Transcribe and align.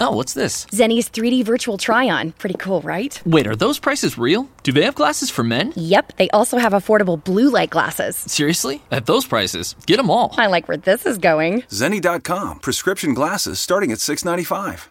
Oh, 0.00 0.10
what's 0.10 0.34
this? 0.34 0.66
Zenny's 0.72 1.08
3D 1.08 1.44
virtual 1.44 1.78
try 1.78 2.10
on. 2.10 2.32
Pretty 2.32 2.56
cool, 2.58 2.80
right? 2.82 3.20
Wait, 3.24 3.46
are 3.46 3.54
those 3.54 3.78
prices 3.78 4.18
real? 4.18 4.48
Do 4.64 4.72
they 4.72 4.82
have 4.82 4.96
glasses 4.96 5.30
for 5.30 5.44
men? 5.44 5.72
Yep, 5.76 6.16
they 6.16 6.28
also 6.30 6.58
have 6.58 6.72
affordable 6.72 7.22
blue 7.22 7.48
light 7.48 7.70
glasses. 7.70 8.16
Seriously? 8.16 8.82
At 8.90 9.06
those 9.06 9.24
prices, 9.24 9.76
get 9.86 9.98
them 9.98 10.10
all. 10.10 10.34
I 10.36 10.48
like 10.48 10.66
where 10.66 10.76
this 10.76 11.06
is 11.06 11.16
going. 11.18 11.62
Zenny.com, 11.70 12.58
prescription 12.58 13.14
glasses 13.14 13.60
starting 13.60 13.92
at 13.92 14.00
695. 14.00 14.90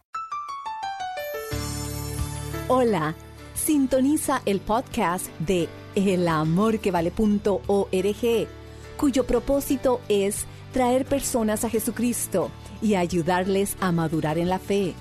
Hola, 2.69 3.13
sintoniza 3.55 4.41
el 4.45 4.61
podcast 4.61 5.27
de 5.37 5.67
elamorquevale.org, 5.95 8.47
cuyo 8.95 9.25
propósito 9.25 9.99
es 10.07 10.45
traer 10.71 11.05
personas 11.05 11.65
a 11.65 11.69
Jesucristo 11.69 12.51
y 12.83 12.95
ayudarles 12.95 13.77
a 13.79 13.91
madurar 13.91 14.37
en 14.37 14.49
la 14.49 14.59
fe. 14.59 14.93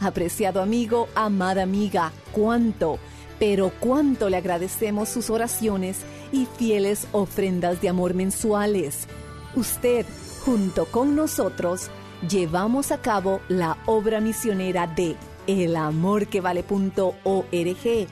Apreciado 0.00 0.60
amigo, 0.60 1.08
amada 1.14 1.62
amiga, 1.62 2.12
cuánto, 2.32 2.98
pero 3.38 3.72
cuánto 3.78 4.28
le 4.28 4.36
agradecemos 4.36 5.08
sus 5.08 5.30
oraciones 5.30 5.98
y 6.32 6.46
fieles 6.58 7.06
ofrendas 7.12 7.80
de 7.80 7.88
amor 7.88 8.14
mensuales. 8.14 9.06
Usted, 9.54 10.04
junto 10.44 10.86
con 10.86 11.14
nosotros, 11.14 11.88
llevamos 12.28 12.90
a 12.90 13.00
cabo 13.00 13.40
la 13.48 13.78
obra 13.86 14.20
misionera 14.20 14.88
de 14.88 15.14
elamorquevale.org 15.46 18.08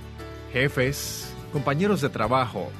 jefes, 0.51 1.31
compañeros 1.53 2.01
de 2.01 2.09
trabajo, 2.09 2.70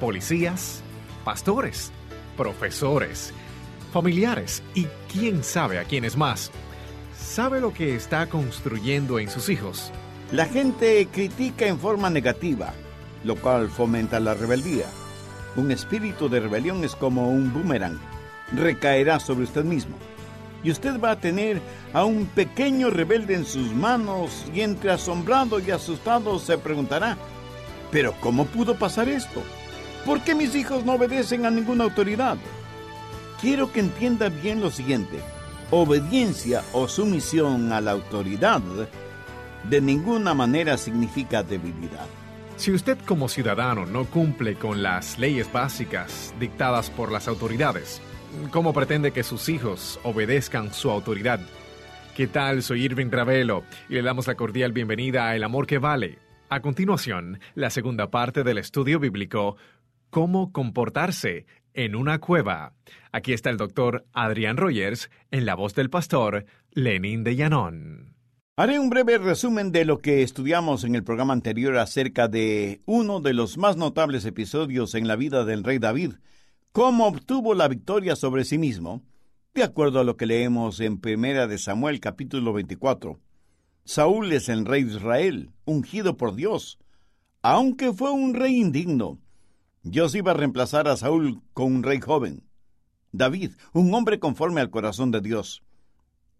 policías, 0.00 0.82
pastores, 1.26 1.92
profesores, 2.34 3.34
familiares 3.92 4.62
y 4.74 4.86
quién 5.12 5.44
sabe 5.44 5.78
a 5.78 5.84
quiénes 5.84 6.16
más, 6.16 6.50
¿sabe 7.14 7.60
lo 7.60 7.74
que 7.74 7.94
está 7.94 8.26
construyendo 8.28 9.18
en 9.18 9.28
sus 9.28 9.50
hijos? 9.50 9.92
La 10.32 10.46
gente 10.46 11.06
critica 11.12 11.66
en 11.66 11.78
forma 11.78 12.08
negativa, 12.08 12.72
lo 13.24 13.36
cual 13.36 13.68
fomenta 13.68 14.20
la 14.20 14.32
rebeldía. 14.32 14.86
Un 15.54 15.70
espíritu 15.70 16.30
de 16.30 16.40
rebelión 16.40 16.82
es 16.82 16.96
como 16.96 17.28
un 17.28 17.52
boomerang. 17.52 18.00
Recaerá 18.54 19.20
sobre 19.20 19.44
usted 19.44 19.64
mismo 19.64 19.98
y 20.66 20.70
usted 20.72 21.00
va 21.00 21.12
a 21.12 21.20
tener 21.20 21.62
a 21.92 22.04
un 22.04 22.26
pequeño 22.26 22.90
rebelde 22.90 23.34
en 23.34 23.44
sus 23.44 23.72
manos 23.72 24.44
y 24.52 24.62
entre 24.62 24.90
asombrado 24.90 25.60
y 25.60 25.70
asustado 25.70 26.40
se 26.40 26.58
preguntará, 26.58 27.16
¿pero 27.92 28.12
cómo 28.20 28.46
pudo 28.46 28.74
pasar 28.76 29.08
esto? 29.08 29.44
¿Por 30.04 30.22
qué 30.22 30.34
mis 30.34 30.56
hijos 30.56 30.84
no 30.84 30.94
obedecen 30.94 31.46
a 31.46 31.52
ninguna 31.52 31.84
autoridad? 31.84 32.36
Quiero 33.40 33.70
que 33.70 33.78
entienda 33.78 34.28
bien 34.28 34.60
lo 34.60 34.72
siguiente. 34.72 35.20
Obediencia 35.70 36.64
o 36.72 36.88
sumisión 36.88 37.72
a 37.72 37.80
la 37.80 37.92
autoridad 37.92 38.60
de 39.70 39.80
ninguna 39.80 40.34
manera 40.34 40.76
significa 40.78 41.44
debilidad. 41.44 42.08
Si 42.56 42.72
usted 42.72 42.98
como 43.06 43.28
ciudadano 43.28 43.86
no 43.86 44.06
cumple 44.06 44.56
con 44.56 44.82
las 44.82 45.16
leyes 45.16 45.52
básicas 45.52 46.34
dictadas 46.40 46.90
por 46.90 47.12
las 47.12 47.28
autoridades, 47.28 48.00
¿Cómo 48.50 48.72
pretende 48.72 49.12
que 49.12 49.22
sus 49.22 49.48
hijos 49.48 50.00
obedezcan 50.02 50.72
su 50.72 50.90
autoridad? 50.90 51.40
¿Qué 52.16 52.26
tal? 52.26 52.62
Soy 52.62 52.84
Irving 52.84 53.10
Ravelo 53.10 53.64
y 53.88 53.94
le 53.94 54.02
damos 54.02 54.26
la 54.26 54.34
cordial 54.34 54.72
bienvenida 54.72 55.28
a 55.28 55.36
El 55.36 55.44
Amor 55.44 55.66
que 55.66 55.78
Vale. 55.78 56.18
A 56.48 56.60
continuación, 56.60 57.40
la 57.54 57.70
segunda 57.70 58.10
parte 58.10 58.42
del 58.44 58.58
estudio 58.58 58.98
bíblico, 58.98 59.56
Cómo 60.10 60.52
comportarse 60.52 61.46
en 61.74 61.94
una 61.94 62.20
cueva. 62.20 62.72
Aquí 63.12 63.32
está 63.32 63.50
el 63.50 63.58
doctor 63.58 64.06
Adrián 64.12 64.56
Rogers 64.56 65.10
en 65.30 65.44
la 65.44 65.54
voz 65.54 65.74
del 65.74 65.90
pastor 65.90 66.46
Lenin 66.70 67.22
de 67.22 67.36
Llanón. 67.36 68.16
Haré 68.56 68.78
un 68.78 68.88
breve 68.88 69.18
resumen 69.18 69.72
de 69.72 69.84
lo 69.84 69.98
que 69.98 70.22
estudiamos 70.22 70.84
en 70.84 70.94
el 70.94 71.04
programa 71.04 71.34
anterior 71.34 71.76
acerca 71.76 72.28
de 72.28 72.80
uno 72.86 73.20
de 73.20 73.34
los 73.34 73.58
más 73.58 73.76
notables 73.76 74.24
episodios 74.24 74.94
en 74.94 75.06
la 75.06 75.16
vida 75.16 75.44
del 75.44 75.62
rey 75.62 75.78
David, 75.78 76.12
cómo 76.76 77.06
obtuvo 77.06 77.54
la 77.54 77.68
victoria 77.68 78.16
sobre 78.16 78.44
sí 78.44 78.58
mismo, 78.58 79.02
de 79.54 79.62
acuerdo 79.62 79.98
a 79.98 80.04
lo 80.04 80.18
que 80.18 80.26
leemos 80.26 80.78
en 80.80 81.00
Primera 81.00 81.46
de 81.46 81.56
Samuel 81.56 82.00
capítulo 82.00 82.52
24. 82.52 83.18
Saúl 83.86 84.30
es 84.34 84.50
el 84.50 84.66
rey 84.66 84.84
de 84.84 84.96
Israel, 84.96 85.52
ungido 85.64 86.18
por 86.18 86.34
Dios, 86.34 86.78
aunque 87.40 87.94
fue 87.94 88.10
un 88.10 88.34
rey 88.34 88.60
indigno. 88.60 89.18
Dios 89.84 90.14
iba 90.14 90.32
a 90.32 90.34
reemplazar 90.34 90.86
a 90.86 90.98
Saúl 90.98 91.40
con 91.54 91.76
un 91.76 91.82
rey 91.82 91.98
joven. 91.98 92.44
David, 93.10 93.52
un 93.72 93.94
hombre 93.94 94.18
conforme 94.18 94.60
al 94.60 94.68
corazón 94.68 95.10
de 95.10 95.22
Dios. 95.22 95.62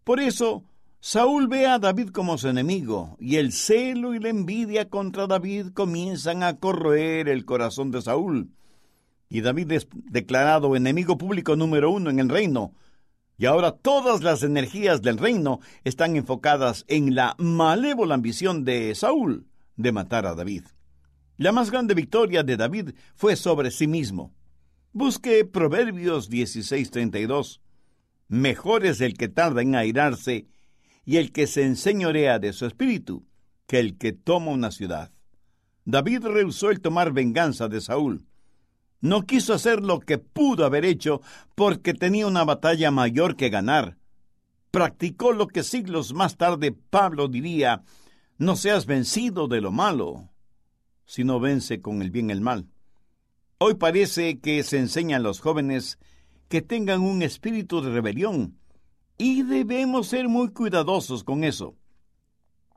Por 0.05 0.21
eso, 0.21 0.65
Saúl 1.01 1.49
ve 1.49 1.65
a 1.65 1.79
David 1.79 2.11
como 2.11 2.37
su 2.37 2.49
enemigo, 2.49 3.17
y 3.19 3.37
el 3.37 3.53
celo 3.53 4.15
y 4.15 4.19
la 4.19 4.29
envidia 4.29 4.91
contra 4.91 5.27
David 5.27 5.69
comienzan 5.73 6.43
a 6.43 6.59
corroer 6.59 7.31
el 7.31 7.47
corazón 7.47 7.91
de 7.91 8.03
Saúl 8.03 8.51
y 9.29 9.41
David 9.41 9.73
es 9.73 9.89
declarado 9.93 10.77
enemigo 10.77 11.19
público 11.19 11.57
número 11.57 11.91
uno 11.91 12.11
en 12.11 12.19
el 12.19 12.29
reino. 12.29 12.75
Y 13.39 13.47
ahora 13.47 13.73
todas 13.73 14.23
las 14.23 14.43
energías 14.43 15.03
del 15.03 15.19
reino 15.19 15.61
están 15.85 16.17
enfocadas 16.17 16.85
en 16.89 17.15
la 17.15 17.35
malévola 17.39 18.15
ambición 18.15 18.65
de 18.65 18.95
Saúl 18.95 19.47
de 19.77 19.93
matar 19.93 20.27
a 20.27 20.35
David. 20.35 20.65
La 21.37 21.53
más 21.53 21.71
grande 21.71 21.95
victoria 21.95 22.43
de 22.43 22.57
David 22.57 22.91
fue 23.15 23.37
sobre 23.37 23.71
sí 23.71 23.87
mismo. 23.87 24.33
Busque 24.93 25.45
Proverbios 25.45 26.31
16:32. 26.31 27.61
Mejor 28.29 28.87
es 28.87 29.03
el 29.03 29.15
que 29.15 29.29
tarda 29.29 29.61
en 29.61 29.75
airarse 29.75 30.47
y 31.05 31.19
el 31.19 31.33
que 31.33 31.47
se 31.47 31.65
enseñorea 31.65 32.39
de 32.39 32.55
su 32.55 32.65
espíritu 32.65 33.27
que 33.67 33.79
el 33.79 33.99
que 33.99 34.13
toma 34.13 34.53
una 34.53 34.71
ciudad. 34.71 35.13
David 35.85 36.25
rehusó 36.25 36.71
el 36.71 36.81
tomar 36.81 37.13
venganza 37.13 37.69
de 37.69 37.81
Saúl. 37.81 38.27
No 39.01 39.23
quiso 39.23 39.55
hacer 39.55 39.83
lo 39.83 40.01
que 40.01 40.19
pudo 40.19 40.65
haber 40.65 40.85
hecho 40.85 41.21
porque 41.55 41.95
tenía 41.95 42.27
una 42.27 42.45
batalla 42.45 42.91
mayor 42.91 43.37
que 43.37 43.51
ganar. 43.51 43.99
Practicó 44.71 45.33
lo 45.33 45.49
que 45.49 45.63
siglos 45.63 46.13
más 46.15 46.37
tarde 46.37 46.73
Pablo 46.73 47.29
diría, 47.29 47.83
no 48.39 48.57
seas 48.57 48.87
vencido 48.87 49.49
de 49.49 49.61
lo 49.61 49.73
malo, 49.73 50.29
sino 51.05 51.41
vence 51.41 51.81
con 51.81 52.03
el 52.03 52.11
bien 52.11 52.31
el 52.31 52.41
mal. 52.41 52.69
Hoy 53.59 53.75
parece 53.75 54.39
que 54.41 54.63
se 54.63 54.79
enseña 54.79 55.17
a 55.17 55.21
los 55.21 55.41
jóvenes 55.41 55.99
que 56.49 56.63
tengan 56.63 57.01
un 57.01 57.23
espíritu 57.23 57.81
de 57.81 57.91
rebelión, 57.91 58.59
y 59.19 59.43
debemos 59.43 60.09
ser 60.09 60.29
muy 60.29 60.51
cuidadosos 60.51 61.25
con 61.25 61.45
eso. 61.45 61.75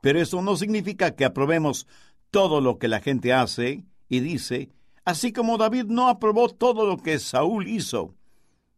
Pero 0.00 0.20
eso 0.20 0.40
no 0.42 0.56
significa 0.56 1.14
que 1.14 1.24
aprobemos 1.24 1.86
todo 2.30 2.60
lo 2.60 2.78
que 2.78 2.88
la 2.88 3.00
gente 3.00 3.32
hace 3.32 3.84
y 4.08 4.20
dice, 4.20 4.70
así 5.04 5.32
como 5.32 5.58
David 5.58 5.86
no 5.86 6.08
aprobó 6.08 6.48
todo 6.48 6.86
lo 6.86 6.96
que 6.98 7.18
Saúl 7.18 7.68
hizo. 7.68 8.14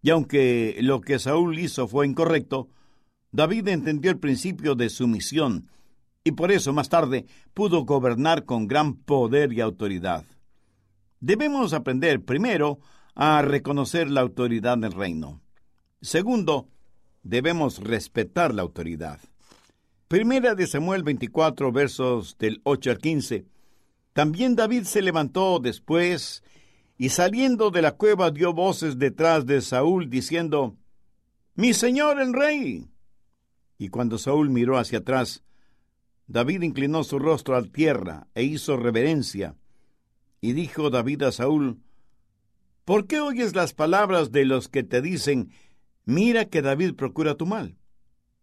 Y 0.03 0.11
aunque 0.11 0.77
lo 0.81 1.01
que 1.01 1.19
Saúl 1.19 1.59
hizo 1.59 1.87
fue 1.87 2.07
incorrecto, 2.07 2.69
David 3.31 3.69
entendió 3.69 4.11
el 4.11 4.19
principio 4.19 4.75
de 4.75 4.91
sumisión 4.91 5.69
y 6.25 6.33
por 6.33 6.53
eso 6.53 6.73
más 6.73 6.89
tarde 6.89 7.27
pudo 7.55 7.85
gobernar 7.85 8.45
con 8.45 8.69
gran 8.69 8.95
poder 8.95 9.53
y 9.53 9.61
autoridad. 9.61 10.25
Debemos 11.21 11.73
aprender 11.73 12.25
primero 12.25 12.81
a 13.15 13.43
reconocer 13.43 14.11
la 14.11 14.21
autoridad 14.21 14.79
del 14.79 14.93
reino. 14.93 15.41
Segundo, 16.01 16.69
debemos 17.23 17.79
respetar 17.79 18.55
la 18.55 18.63
autoridad. 18.63 19.21
Primera 20.09 20.55
de 20.55 20.67
Samuel 20.67 21.05
24, 21.05 21.73
versos 21.73 22.37
del 22.39 22.61
8 22.65 22.91
al 22.91 22.99
15. 22.99 23.47
También 24.13 24.57
David 24.57 24.85
se 24.85 25.03
levantó 25.03 25.59
después 25.59 26.43
y 26.99 27.09
saliendo 27.09 27.71
de 27.71 27.83
la 27.83 27.93
cueva 27.93 28.31
dio 28.31 28.53
voces 28.53 28.99
detrás 28.99 29.47
de 29.47 29.61
Saúl 29.61 30.11
diciendo, 30.11 30.77
Mi 31.55 31.75
señor 31.75 32.21
el 32.21 32.33
rey. 32.33 32.89
Y 33.79 33.89
cuando 33.89 34.19
Saúl 34.19 34.51
miró 34.51 34.79
hacia 34.79 34.99
atrás, 34.99 35.43
David 36.27 36.63
inclinó 36.63 37.05
su 37.05 37.19
rostro 37.19 37.57
a 37.57 37.63
tierra 37.63 38.29
e 38.35 38.45
hizo 38.45 38.77
reverencia. 38.77 39.57
Y 40.41 40.53
dijo 40.53 40.91
David 40.91 41.23
a 41.23 41.33
Saúl, 41.33 41.81
¿Por 42.85 43.07
qué 43.07 43.21
oyes 43.21 43.55
las 43.55 43.75
palabras 43.75 44.33
de 44.33 44.45
los 44.45 44.69
que 44.69 44.83
te 44.83 45.01
dicen, 45.01 45.51
mira 46.05 46.47
que 46.47 46.63
David 46.63 46.95
procura 46.95 47.37
tu 47.37 47.47
mal? 47.47 47.77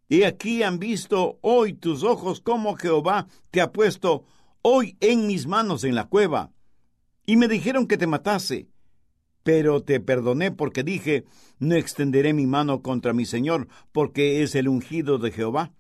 Y 0.07 0.23
aquí 0.23 0.63
han 0.63 0.79
visto 0.79 1.37
hoy 1.41 1.73
tus 1.73 2.03
ojos 2.03 2.41
cómo 2.41 2.75
Jehová 2.75 3.27
te 3.51 3.61
ha 3.61 3.71
puesto 3.71 4.25
hoy 4.61 4.97
en 4.99 5.27
mis 5.27 5.47
manos 5.47 5.83
en 5.83 5.95
la 5.95 6.05
cueva. 6.05 6.51
Y 7.25 7.37
me 7.37 7.47
dijeron 7.47 7.87
que 7.87 7.97
te 7.97 8.07
matase. 8.07 8.67
Pero 9.43 9.81
te 9.81 9.99
perdoné 9.99 10.51
porque 10.51 10.83
dije, 10.83 11.25
no 11.59 11.75
extenderé 11.75 12.33
mi 12.33 12.45
mano 12.45 12.81
contra 12.81 13.13
mi 13.13 13.25
Señor, 13.25 13.67
porque 13.91 14.43
es 14.43 14.53
el 14.55 14.67
ungido 14.67 15.17
de 15.17 15.31
Jehová. 15.31 15.71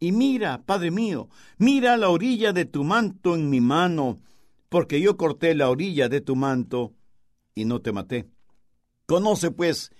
Y 0.00 0.12
mira, 0.12 0.62
Padre 0.64 0.90
mío, 0.90 1.28
mira 1.58 1.96
la 1.96 2.10
orilla 2.10 2.52
de 2.52 2.64
tu 2.64 2.84
manto 2.84 3.34
en 3.34 3.50
mi 3.50 3.60
mano, 3.60 4.18
porque 4.68 5.00
yo 5.00 5.16
corté 5.16 5.54
la 5.54 5.70
orilla 5.70 6.08
de 6.08 6.20
tu 6.20 6.36
manto 6.36 6.94
y 7.54 7.64
no 7.64 7.80
te 7.80 7.92
maté. 7.92 8.28
Conoce, 9.06 9.50
pues, 9.50 9.90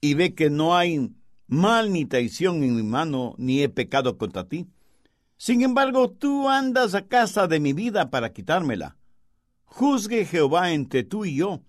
y 0.00 0.14
ve 0.14 0.34
que 0.34 0.50
no 0.50 0.74
hay 0.74 1.10
mal 1.46 1.92
ni 1.92 2.04
traición 2.04 2.62
en 2.62 2.76
mi 2.76 2.82
mano, 2.82 3.34
ni 3.38 3.62
he 3.62 3.68
pecado 3.68 4.18
contra 4.18 4.48
ti. 4.48 4.66
Sin 5.42 5.62
embargo, 5.62 6.08
tú 6.08 6.48
andas 6.48 6.94
a 6.94 7.08
casa 7.08 7.48
de 7.48 7.58
mi 7.58 7.72
vida 7.72 8.10
para 8.10 8.32
quitármela. 8.32 8.96
Juzgue 9.64 10.24
Jehová 10.24 10.70
entre 10.70 11.02
tú 11.02 11.24
y 11.24 11.34
yo, 11.34 11.64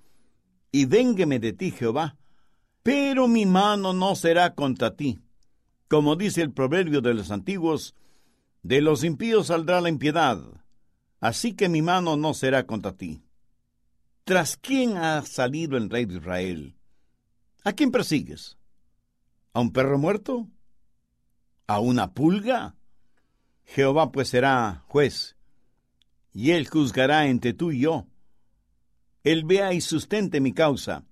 y 0.71 0.85
véngueme 0.85 1.39
de 1.39 1.53
ti, 1.53 1.71
Jehová. 1.71 2.15
Pero 2.83 3.27
mi 3.27 3.47
mano 3.47 3.91
no 3.91 4.13
será 4.13 4.53
contra 4.53 4.95
ti. 4.95 5.21
Como 5.87 6.15
dice 6.15 6.43
el 6.43 6.51
proverbio 6.51 7.01
de 7.01 7.15
los 7.15 7.31
antiguos, 7.31 7.95
de 8.61 8.79
los 8.79 9.03
impíos 9.03 9.47
saldrá 9.47 9.81
la 9.81 9.89
impiedad, 9.89 10.39
así 11.19 11.55
que 11.55 11.67
mi 11.67 11.81
mano 11.81 12.15
no 12.15 12.35
será 12.35 12.67
contra 12.67 12.91
ti. 12.91 13.23
¿Tras 14.23 14.55
quién 14.55 14.97
ha 14.97 15.23
salido 15.23 15.77
el 15.77 15.89
rey 15.89 16.05
de 16.05 16.17
Israel? 16.17 16.75
¿A 17.63 17.73
quién 17.73 17.89
persigues? 17.89 18.55
¿A 19.51 19.61
un 19.61 19.73
perro 19.73 19.97
muerto? 19.97 20.47
¿A 21.65 21.79
una 21.79 22.13
pulga? 22.13 22.75
Jehová 23.65 24.11
pues 24.11 24.29
será 24.29 24.83
juez, 24.87 25.35
y 26.33 26.51
él 26.51 26.67
juzgará 26.67 27.27
entre 27.27 27.53
tú 27.53 27.71
y 27.71 27.81
yo. 27.81 28.05
Él 29.23 29.45
vea 29.45 29.73
y 29.73 29.81
sustente 29.81 30.41
mi 30.41 30.53
causa, 30.53 31.05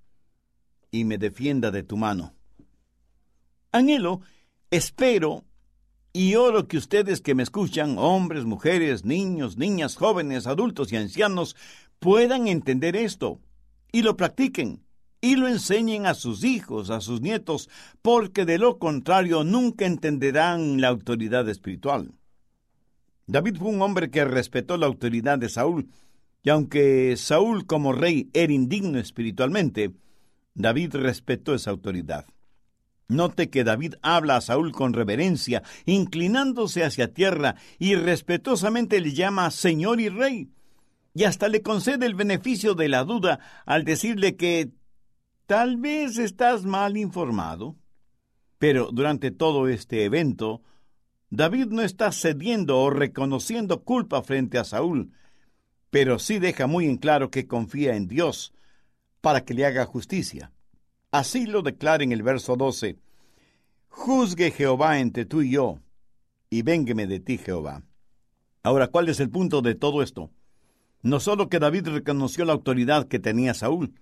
y 0.92 1.06
me 1.06 1.18
defienda 1.18 1.72
de 1.72 1.84
tu 1.84 1.98
mano. 1.98 2.34
Anhelo, 3.72 4.22
espero 4.70 5.46
y 6.14 6.36
oro 6.36 6.68
que 6.68 6.78
ustedes 6.78 7.22
que 7.22 7.36
me 7.36 7.44
escuchan, 7.44 7.98
hombres, 7.98 8.44
mujeres, 8.44 9.06
niños, 9.06 9.58
niñas, 9.58 9.96
jóvenes, 9.96 10.46
adultos 10.46 10.92
y 10.92 10.98
ancianos, 10.98 11.56
puedan 12.00 12.48
entender 12.48 12.96
esto 12.96 13.40
y 13.92 14.02
lo 14.02 14.18
practiquen 14.18 14.84
y 15.22 15.36
lo 15.36 15.48
enseñen 15.48 16.08
a 16.08 16.16
sus 16.16 16.44
hijos, 16.44 16.90
a 16.90 17.00
sus 17.00 17.22
nietos, 17.22 17.70
porque 18.02 18.44
de 18.44 18.58
lo 18.58 18.80
contrario 18.80 19.44
nunca 19.44 19.86
entenderán 19.86 20.82
la 20.82 20.88
autoridad 20.88 21.48
espiritual. 21.48 22.12
David 23.32 23.58
fue 23.58 23.70
un 23.70 23.82
hombre 23.82 24.12
que 24.12 24.26
respetó 24.26 24.76
la 24.76 24.88
autoridad 24.88 25.40
de 25.40 25.48
Saúl, 25.48 25.88
y 26.44 26.50
aunque 26.50 27.16
Saúl 27.16 27.66
como 27.66 27.94
rey 27.94 28.30
era 28.34 28.52
indigno 28.52 29.00
espiritualmente, 29.00 29.94
David 30.54 30.96
respetó 30.96 31.54
esa 31.54 31.72
autoridad. 31.72 32.26
Note 33.08 33.50
que 33.50 33.64
David 33.64 33.96
habla 34.02 34.36
a 34.36 34.42
Saúl 34.42 34.74
con 34.74 34.92
reverencia, 34.92 35.64
inclinándose 35.86 36.84
hacia 36.84 37.14
tierra, 37.14 37.56
y 37.80 37.96
respetuosamente 37.96 39.00
le 39.00 39.14
llama 39.14 39.50
Señor 39.50 40.02
y 40.02 40.10
Rey 40.10 40.50
y 41.14 41.24
hasta 41.24 41.48
le 41.48 41.62
concede 41.62 42.06
el 42.06 42.16
beneficio 42.16 42.74
de 42.74 42.90
la 42.90 43.04
duda 43.04 43.40
al 43.66 43.84
decirle 43.84 44.36
que 44.36 44.72
tal 45.46 45.78
vez 45.78 46.18
estás 46.18 46.64
mal 46.64 46.98
informado. 46.98 47.76
Pero 48.58 48.90
durante 48.92 49.32
todo 49.32 49.68
este 49.68 50.06
evento, 50.06 50.62
David 51.34 51.68
no 51.68 51.82
está 51.82 52.12
cediendo 52.12 52.78
o 52.78 52.90
reconociendo 52.90 53.84
culpa 53.84 54.22
frente 54.22 54.58
a 54.58 54.66
Saúl, 54.66 55.14
pero 55.90 56.20
sí 56.20 56.40
deja 56.40 56.68
muy 56.68 56.86
en 56.86 56.98
claro 56.98 57.32
que 57.32 57.48
confía 57.48 57.96
en 57.96 58.10
Dios 58.10 58.54
para 59.22 59.46
que 59.46 59.54
le 59.54 59.66
haga 59.66 59.86
justicia. 59.86 60.52
Así 61.10 61.46
lo 61.46 61.62
declara 61.62 62.04
en 62.04 62.12
el 62.12 62.22
verso 62.22 62.58
12. 62.58 63.00
Juzgue 63.88 64.52
Jehová 64.52 65.00
entre 65.00 65.26
tú 65.26 65.42
y 65.42 65.52
yo, 65.52 65.80
y 66.50 66.64
véngueme 66.64 67.08
de 67.08 67.22
ti, 67.22 67.38
Jehová. 67.38 67.84
Ahora, 68.62 68.88
¿cuál 68.88 69.08
es 69.08 69.22
el 69.22 69.30
punto 69.30 69.62
de 69.62 69.76
todo 69.76 70.04
esto? 70.04 70.32
No 71.02 71.22
solo 71.22 71.48
que 71.48 71.60
David 71.60 71.88
reconoció 71.88 72.44
la 72.44 72.54
autoridad 72.54 73.08
que 73.08 73.20
tenía 73.20 73.54
Saúl, 73.54 73.94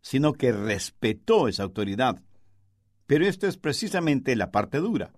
sino 0.00 0.32
que 0.32 0.52
respetó 0.52 1.48
esa 1.48 1.64
autoridad. 1.64 2.22
Pero 3.06 3.26
esto 3.26 3.46
es 3.46 3.58
precisamente 3.58 4.34
la 4.36 4.50
parte 4.50 4.78
dura. 4.78 5.12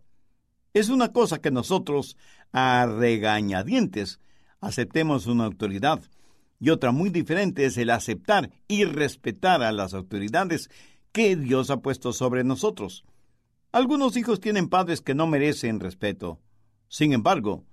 Es 0.72 0.88
una 0.88 1.12
cosa 1.12 1.40
que 1.40 1.50
nosotros, 1.50 2.17
a 2.52 2.87
regañadientes, 2.87 4.20
aceptemos 4.61 5.26
una 5.26 5.44
autoridad, 5.44 6.02
y 6.61 6.70
otra 6.70 6.93
muy 6.93 7.11
diferente 7.11 7.64
es 7.64 7.76
el 7.78 7.90
aceptar 7.90 8.50
y 8.69 8.84
respetar 8.84 9.62
a 9.62 9.72
las 9.72 9.94
autoridades 9.94 10.70
que 11.12 11.34
Dios 11.34 11.70
ha 11.70 11.78
puesto 11.78 12.12
sobre 12.12 12.44
nosotros. 12.44 13.05
Algunos 13.72 14.17
hijos 14.17 14.40
tienen 14.40 14.69
padres 14.69 15.00
que 15.00 15.14
no 15.14 15.26
merecen 15.26 15.81
respeto. 15.81 16.38
Sin 16.88 17.12
embargo, 17.12 17.64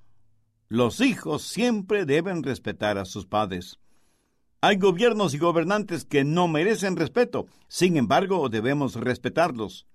los 0.70 1.02
hijos 1.02 1.44
siempre 1.44 2.06
deben 2.06 2.44
respetar 2.44 2.98
a 2.98 3.06
sus 3.06 3.26
padres. 3.26 3.80
Hay 4.62 4.78
gobiernos 4.78 5.34
y 5.34 5.38
gobernantes 5.38 6.04
que 6.04 6.24
no 6.24 6.48
merecen 6.48 6.96
respeto, 6.96 7.48
sin 7.68 7.98
embargo 7.98 8.50
debemos 8.50 8.96
respetarlos. 8.96 9.86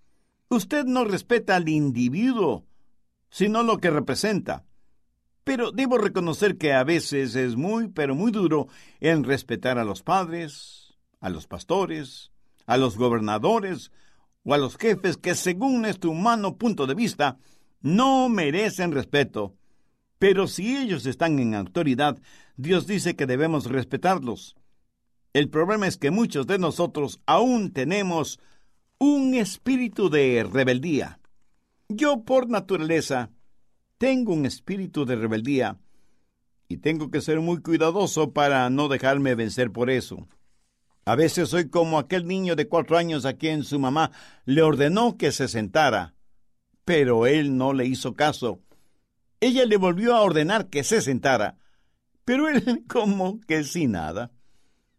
Usted 0.49 0.85
no 0.85 1.05
respeta 1.05 1.57
al 1.57 1.69
individuo, 1.69 2.65
sino 3.33 3.65
lo 3.65 3.79
que 3.79 3.91
representa. 3.91 4.65
Pero 5.43 5.73
debo 5.73 5.99
reconocer 5.99 6.57
que 6.57 6.73
a 6.73 6.85
veces 6.85 7.35
es 7.35 7.57
muy, 7.57 7.89
pero 7.89 8.15
muy 8.15 8.31
duro 8.31 8.69
en 9.01 9.25
respetar 9.25 9.77
a 9.77 9.85
los 9.85 10.05
padres, 10.05 10.95
a 11.19 11.31
los 11.31 11.49
pastores, 11.49 12.31
a 12.67 12.77
los 12.77 12.97
gobernadores 12.97 13.91
o 14.45 14.55
a 14.55 14.59
los 14.59 14.77
jefes 14.77 15.17
que 15.17 15.35
según 15.35 15.83
nuestro 15.83 16.13
humano 16.13 16.57
punto 16.57 16.87
de 16.87 16.95
vista 16.95 17.39
no 17.81 18.29
merecen 18.29 18.93
respeto 18.93 19.57
pero 20.23 20.47
si 20.47 20.77
ellos 20.77 21.05
están 21.07 21.41
en 21.41 21.57
autoridad, 21.57 22.17
Dios 22.57 22.87
dice 22.87 23.17
que 23.17 23.27
debemos 23.27 23.65
respetarlos. 23.65 24.55
El 25.33 25.51
problema 25.51 25.89
es 25.89 25.97
que 25.97 26.13
muchos 26.13 26.47
de 26.47 26.61
nosotros 26.61 27.19
aún 27.27 27.73
tenemos 27.73 28.39
un 28.99 29.35
espíritu 29.35 30.11
de 30.11 30.49
rebeldía. 30.49 31.19
Yo 31.95 32.25
por 32.25 32.49
naturaleza 32.49 33.31
tengo 33.99 34.33
un 34.33 34.47
espíritu 34.47 35.05
de 35.05 35.17
rebeldía 35.17 35.79
y 36.69 36.79
tengo 36.79 37.11
que 37.11 37.21
ser 37.21 37.41
muy 37.41 37.61
cuidadoso 37.61 38.33
para 38.33 38.69
no 38.71 38.89
dejarme 38.89 39.35
vencer 39.35 39.71
por 39.71 39.91
eso. 39.91 40.29
A 41.05 41.17
veces 41.17 41.49
soy 41.49 41.69
como 41.69 41.99
aquel 41.99 42.27
niño 42.27 42.57
de 42.57 42.69
cuatro 42.69 42.97
años 42.97 43.25
a 43.25 43.35
quien 43.35 43.65
su 43.65 43.79
mamá 43.79 44.11
le 44.45 44.63
ordenó 44.63 45.17
que 45.17 45.33
se 45.33 45.49
sentara, 45.49 46.15
pero 46.85 47.27
él 47.27 47.57
no 47.57 47.73
le 47.73 47.87
hizo 47.87 48.15
caso 48.15 48.61
ella 49.43 49.67
le 49.67 49.77
volvió 49.77 50.15
a 50.15 50.23
ordenar 50.23 50.69
que 50.69 50.85
se 50.85 51.03
sentara, 51.03 51.59
pero 52.25 52.49
él 52.49 52.85
como 52.89 53.41
que 53.41 53.65
sin 53.65 53.93
nada. 53.93 54.31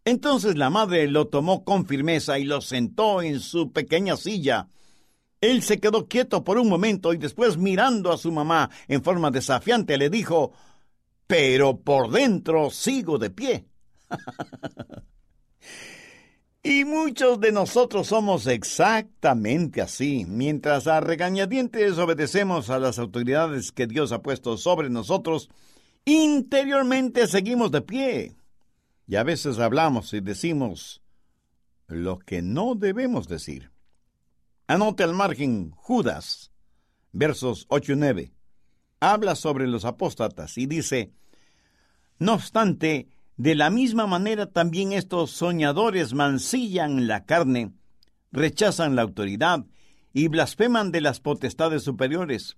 Entonces 0.04 0.56
la 0.56 0.68
madre 0.68 1.08
lo 1.08 1.28
tomó 1.28 1.64
con 1.64 1.86
firmeza 1.86 2.38
y 2.38 2.44
lo 2.44 2.60
sentó 2.60 3.22
en 3.22 3.40
su 3.40 3.72
pequeña 3.72 4.18
silla. 4.18 4.68
Él 5.50 5.62
se 5.62 5.78
quedó 5.78 6.08
quieto 6.08 6.44
por 6.44 6.58
un 6.58 6.68
momento 6.68 7.12
y 7.12 7.18
después 7.18 7.56
mirando 7.56 8.12
a 8.12 8.18
su 8.18 8.32
mamá 8.32 8.70
en 8.88 9.02
forma 9.02 9.30
desafiante 9.30 9.98
le 9.98 10.10
dijo, 10.10 10.52
pero 11.26 11.80
por 11.80 12.10
dentro 12.10 12.70
sigo 12.70 13.18
de 13.18 13.30
pie. 13.30 13.66
Y 16.66 16.86
muchos 16.86 17.40
de 17.40 17.52
nosotros 17.52 18.06
somos 18.06 18.46
exactamente 18.46 19.82
así. 19.82 20.24
Mientras 20.26 20.86
a 20.86 20.98
regañadientes 20.98 21.98
obedecemos 21.98 22.70
a 22.70 22.78
las 22.78 22.98
autoridades 22.98 23.70
que 23.70 23.86
Dios 23.86 24.12
ha 24.12 24.22
puesto 24.22 24.56
sobre 24.56 24.88
nosotros, 24.88 25.50
interiormente 26.06 27.26
seguimos 27.26 27.70
de 27.70 27.82
pie. 27.82 28.36
Y 29.06 29.16
a 29.16 29.24
veces 29.24 29.58
hablamos 29.58 30.14
y 30.14 30.20
decimos 30.20 31.02
lo 31.86 32.18
que 32.18 32.40
no 32.40 32.74
debemos 32.74 33.28
decir. 33.28 33.73
Anote 34.66 35.02
al 35.02 35.12
margen 35.12 35.72
Judas, 35.72 36.50
versos 37.12 37.66
8 37.68 37.92
y 37.92 37.96
9. 37.96 38.32
Habla 38.98 39.34
sobre 39.34 39.66
los 39.66 39.84
apóstatas 39.84 40.56
y 40.56 40.64
dice, 40.64 41.12
No 42.18 42.32
obstante, 42.32 43.08
de 43.36 43.56
la 43.56 43.68
misma 43.68 44.06
manera 44.06 44.46
también 44.46 44.94
estos 44.94 45.32
soñadores 45.32 46.14
mancillan 46.14 47.06
la 47.06 47.26
carne, 47.26 47.74
rechazan 48.32 48.96
la 48.96 49.02
autoridad 49.02 49.66
y 50.14 50.28
blasfeman 50.28 50.92
de 50.92 51.02
las 51.02 51.20
potestades 51.20 51.82
superiores. 51.82 52.56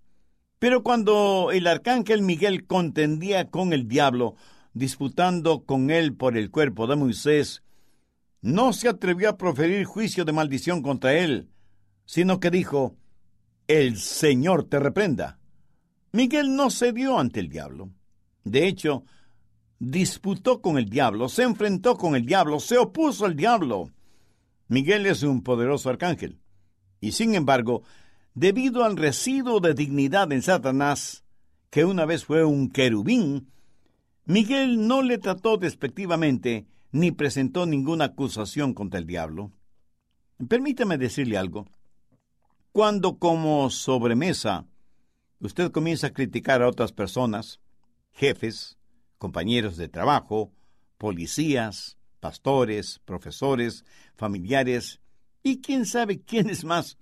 Pero 0.61 0.85
cuando 0.85 1.51
el 1.53 1.67
arcángel 1.67 2.23
Miguel 2.23 2.69
contendía 2.69 3.51
con 3.51 3.73
el 3.73 3.89
diablo, 3.89 4.37
disputando 4.75 5.65
con 5.65 5.91
él 5.91 6.15
por 6.15 6.37
el 6.37 6.53
cuerpo 6.53 6.87
de 6.87 6.95
Moisés, 6.95 7.65
no 8.43 8.73
se 8.73 8.89
atrevió 8.89 9.29
a 9.29 9.37
proferir 9.37 9.85
juicio 9.87 10.25
de 10.25 10.33
maldición 10.33 10.83
contra 10.83 11.13
él, 11.13 11.51
sino 12.07 12.41
que 12.41 12.51
dijo, 12.51 12.97
El 13.69 13.99
Señor 13.99 14.65
te 14.65 14.79
reprenda. 14.79 15.39
Miguel 16.13 16.57
no 16.57 16.71
cedió 16.71 17.19
ante 17.19 17.41
el 17.41 17.51
diablo. 17.51 17.91
De 18.45 18.67
hecho, 18.67 19.05
disputó 19.79 20.63
con 20.63 20.79
el 20.79 20.89
diablo, 20.89 21.29
se 21.29 21.43
enfrentó 21.43 21.97
con 21.97 22.17
el 22.17 22.25
diablo, 22.25 22.61
se 22.61 22.79
opuso 22.79 23.27
al 23.27 23.37
diablo. 23.37 23.91
Miguel 24.69 25.05
es 25.07 25.23
un 25.23 25.43
poderoso 25.43 25.91
arcángel. 25.91 26.39
Y 27.01 27.13
sin 27.13 27.35
embargo, 27.35 27.83
debido 28.35 28.85
al 28.85 28.97
residuo 28.97 29.61
de 29.61 29.75
dignidad 29.75 30.33
en 30.33 30.43
Satanás, 30.43 31.25
que 31.71 31.85
una 31.85 32.07
vez 32.07 32.25
fue 32.25 32.45
un 32.45 32.71
querubín, 32.71 33.51
Miguel 34.25 34.87
no 34.87 35.03
le 35.03 35.19
trató 35.19 35.57
despectivamente 35.57 36.67
ni 36.91 37.13
presentó 37.13 37.67
ninguna 37.67 38.07
acusación 38.07 38.75
contra 38.75 38.99
el 38.99 39.07
diablo. 39.07 39.53
Permítame 40.49 40.99
decirle 40.99 41.37
algo. 41.37 41.67
Cuando 42.77 43.19
como 43.19 43.71
sobremesa 43.71 44.67
usted 45.41 45.73
comienza 45.73 46.09
a 46.09 46.13
criticar 46.13 46.61
a 46.61 46.69
otras 46.69 46.93
personas, 46.93 47.59
jefes, 48.13 48.77
compañeros 49.17 49.79
de 49.79 49.89
trabajo, 49.89 50.53
policías, 50.99 51.97
pastores, 52.21 53.01
profesores, 53.07 53.87
familiares 54.15 55.01
y 55.43 55.63
quién 55.63 55.87
sabe 55.87 56.21
quiénes 56.21 56.67
más, 56.67 56.99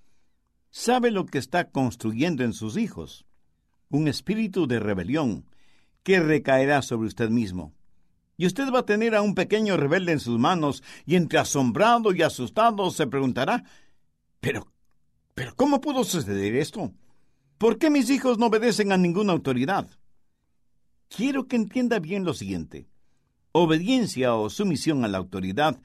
sabe 0.70 1.10
lo 1.10 1.26
que 1.26 1.38
está 1.38 1.70
construyendo 1.72 2.44
en 2.44 2.52
sus 2.52 2.76
hijos, 2.76 3.26
un 3.90 4.06
espíritu 4.06 4.68
de 4.68 4.78
rebelión 4.78 5.44
que 6.04 6.20
recaerá 6.20 6.82
sobre 6.82 7.08
usted 7.08 7.30
mismo. 7.30 7.74
Y 8.36 8.46
usted 8.46 8.72
va 8.72 8.78
a 8.78 8.86
tener 8.86 9.16
a 9.16 9.22
un 9.22 9.34
pequeño 9.34 9.76
rebelde 9.76 10.12
en 10.12 10.20
sus 10.20 10.38
manos 10.38 10.84
y 11.04 11.16
entre 11.16 11.40
asombrado 11.40 12.14
y 12.14 12.22
asustado 12.22 12.92
se 12.92 13.08
preguntará, 13.08 13.64
pero, 14.38 14.72
pero 15.34 15.54
¿cómo 15.54 15.80
pudo 15.80 16.04
suceder 16.04 16.54
esto? 16.56 16.92
¿Por 17.58 17.78
qué 17.78 17.90
mis 17.90 18.10
hijos 18.10 18.38
no 18.38 18.46
obedecen 18.46 18.92
a 18.92 18.96
ninguna 18.96 19.32
autoridad? 19.32 19.88
Quiero 21.08 21.46
que 21.46 21.56
entienda 21.56 21.98
bien 21.98 22.24
lo 22.24 22.34
siguiente. 22.34 22.88
Obediencia 23.52 24.34
o 24.34 24.50
sumisión 24.50 25.04
a 25.04 25.08
la 25.08 25.18
autoridad 25.18 25.80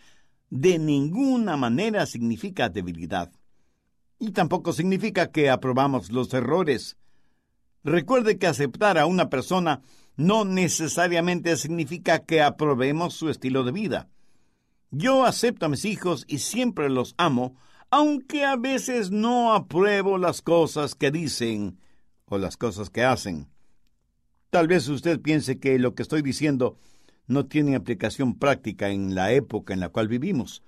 de 0.50 0.79
ninguna 0.79 1.56
manera 1.58 2.06
significa 2.06 2.70
debilidad 2.70 3.32
y 4.20 4.32
tampoco 4.32 4.74
significa 4.74 5.32
que 5.32 5.50
aprobamos 5.50 6.12
los 6.12 6.34
errores. 6.34 6.98
Recuerde 7.84 8.38
que 8.38 8.48
aceptar 8.48 8.98
a 8.98 9.06
una 9.06 9.29
persona 9.29 9.82
no 10.18 10.44
necesariamente 10.44 11.56
significa 11.56 12.20
que 12.20 12.41
aprobemos 12.41 13.13
su 13.13 13.29
estilo 13.29 13.63
de 13.63 13.72
vida. 13.72 14.10
Yo 14.91 15.24
acepto 15.24 15.65
a 15.65 15.70
mis 15.70 15.86
hijos 15.86 16.25
y 16.27 16.39
siempre 16.39 16.89
los 16.89 17.15
amo, 17.18 17.56
aunque 17.91 18.46
a 18.46 18.55
veces 18.55 19.12
no 19.12 19.53
apruebo 19.53 20.17
las 20.17 20.41
cosas 20.41 20.96
que 20.96 21.12
dicen 21.12 21.79
o 22.25 22.38
las 22.38 22.58
cosas 22.58 22.89
que 22.89 23.03
hacen. 23.03 23.48
Tal 24.50 24.67
vez 24.67 24.88
usted 24.88 25.19
piense 25.19 25.60
que 25.60 25.79
lo 25.79 25.96
que 25.96 26.03
estoy 26.03 26.22
diciendo 26.22 26.77
no 27.27 27.46
tiene 27.46 27.75
aplicación 27.75 28.38
práctica 28.38 28.89
en 28.89 29.15
la 29.15 29.31
época 29.31 29.74
en 29.74 29.79
la 29.79 29.89
cual 29.89 30.08
vivimos. 30.08 30.63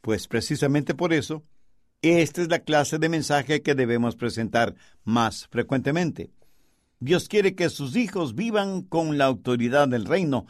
Pues 0.00 0.28
precisamente 0.28 0.94
por 0.94 1.12
eso, 1.12 1.44
esta 2.02 2.42
es 2.42 2.48
la 2.48 2.58
clase 2.58 2.98
de 2.98 3.08
mensaje 3.08 3.62
que 3.62 3.74
debemos 3.74 4.16
presentar 4.16 4.74
más 5.04 5.46
frecuentemente. 5.48 6.30
Dios 7.00 7.28
quiere 7.28 7.54
que 7.54 7.70
sus 7.70 7.96
hijos 7.96 8.34
vivan 8.34 8.82
con 8.82 9.18
la 9.18 9.26
autoridad 9.26 9.88
del 9.88 10.04
reino, 10.04 10.46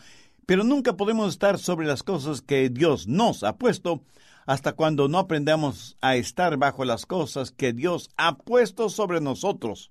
pero 0.46 0.64
nunca 0.64 0.96
podemos 0.96 1.30
estar 1.30 1.58
sobre 1.58 1.87
las 1.87 2.02
cosas 2.02 2.42
que 2.42 2.70
Dios 2.70 3.06
nos 3.06 3.44
ha 3.44 3.56
puesto 3.56 4.02
hasta 4.46 4.72
cuando 4.72 5.08
no 5.08 5.18
aprendamos 5.18 5.96
a 6.00 6.16
estar 6.16 6.56
bajo 6.56 6.84
las 6.84 7.06
cosas 7.06 7.50
que 7.50 7.72
Dios 7.72 8.10
ha 8.16 8.36
puesto 8.38 8.88
sobre 8.90 9.20
nosotros. 9.20 9.90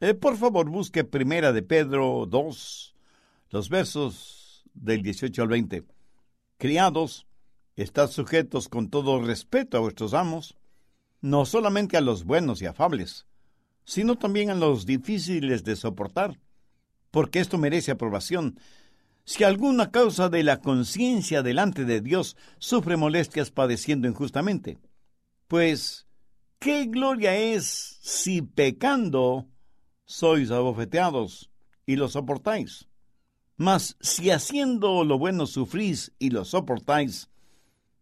Eh, 0.00 0.14
por 0.14 0.36
favor, 0.36 0.68
busque 0.68 1.04
Primera 1.04 1.52
de 1.52 1.62
Pedro 1.62 2.26
2, 2.28 2.94
los 3.50 3.68
versos 3.68 4.64
del 4.74 5.02
18 5.02 5.42
al 5.42 5.48
20. 5.48 5.84
Criados, 6.58 7.26
estad 7.76 8.10
sujetos 8.10 8.68
con 8.68 8.90
todo 8.90 9.22
respeto 9.22 9.76
a 9.76 9.80
vuestros 9.80 10.14
amos, 10.14 10.56
no 11.20 11.46
solamente 11.46 11.96
a 11.96 12.00
los 12.00 12.24
buenos 12.24 12.60
y 12.62 12.66
afables, 12.66 13.26
sino 13.84 14.16
también 14.16 14.50
a 14.50 14.54
los 14.54 14.86
difíciles 14.86 15.64
de 15.64 15.76
soportar, 15.76 16.40
porque 17.10 17.38
esto 17.38 17.58
merece 17.58 17.92
aprobación. 17.92 18.58
Si 19.24 19.42
alguna 19.42 19.90
causa 19.90 20.28
de 20.28 20.42
la 20.42 20.60
conciencia 20.60 21.42
delante 21.42 21.84
de 21.86 22.02
Dios 22.02 22.36
sufre 22.58 22.98
molestias 22.98 23.50
padeciendo 23.50 24.06
injustamente, 24.06 24.78
pues, 25.48 26.06
¿qué 26.58 26.84
gloria 26.86 27.34
es 27.36 27.98
si 28.02 28.42
pecando 28.42 29.46
sois 30.04 30.50
abofeteados 30.50 31.50
y 31.86 31.96
lo 31.96 32.08
soportáis? 32.08 32.86
Mas 33.56 33.96
si 34.00 34.30
haciendo 34.30 35.04
lo 35.04 35.18
bueno 35.18 35.46
sufrís 35.46 36.12
y 36.18 36.30
lo 36.30 36.44
soportáis, 36.44 37.30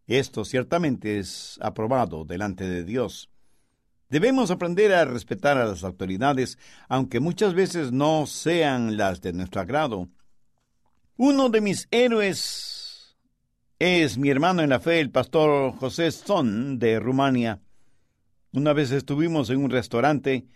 esto 0.07 0.43
ciertamente 0.43 1.19
es 1.19 1.57
aprobado 1.61 2.25
delante 2.25 2.67
de 2.67 2.83
Dios. 2.83 3.29
Debemos 4.09 4.51
aprender 4.51 4.93
a 4.93 5.05
respetar 5.05 5.57
a 5.57 5.65
las 5.65 5.85
autoridades, 5.85 6.57
aunque 6.89 7.21
muchas 7.21 7.53
veces 7.53 7.93
no 7.93 8.25
sean 8.25 8.97
las 8.97 9.21
de 9.21 9.31
nuestro 9.31 9.61
agrado. 9.61 10.09
Uno 11.17 11.49
de 11.49 11.61
mis 11.61 11.87
héroes 11.91 13.15
es 13.77 14.17
mi 14.17 14.31
hermano 14.31 14.63
en 14.63 14.69
la 14.69 14.79
fe, 14.79 14.99
el 14.99 15.11
pastor 15.11 15.75
José 15.75 16.09
Son 16.09 16.79
de 16.79 16.99
Rumania. 16.99 17.61
Una 18.51 18.73
vez 18.73 18.89
estuvimos 18.89 19.51
en 19.51 19.63
un 19.63 19.69
restaurante 19.69 20.47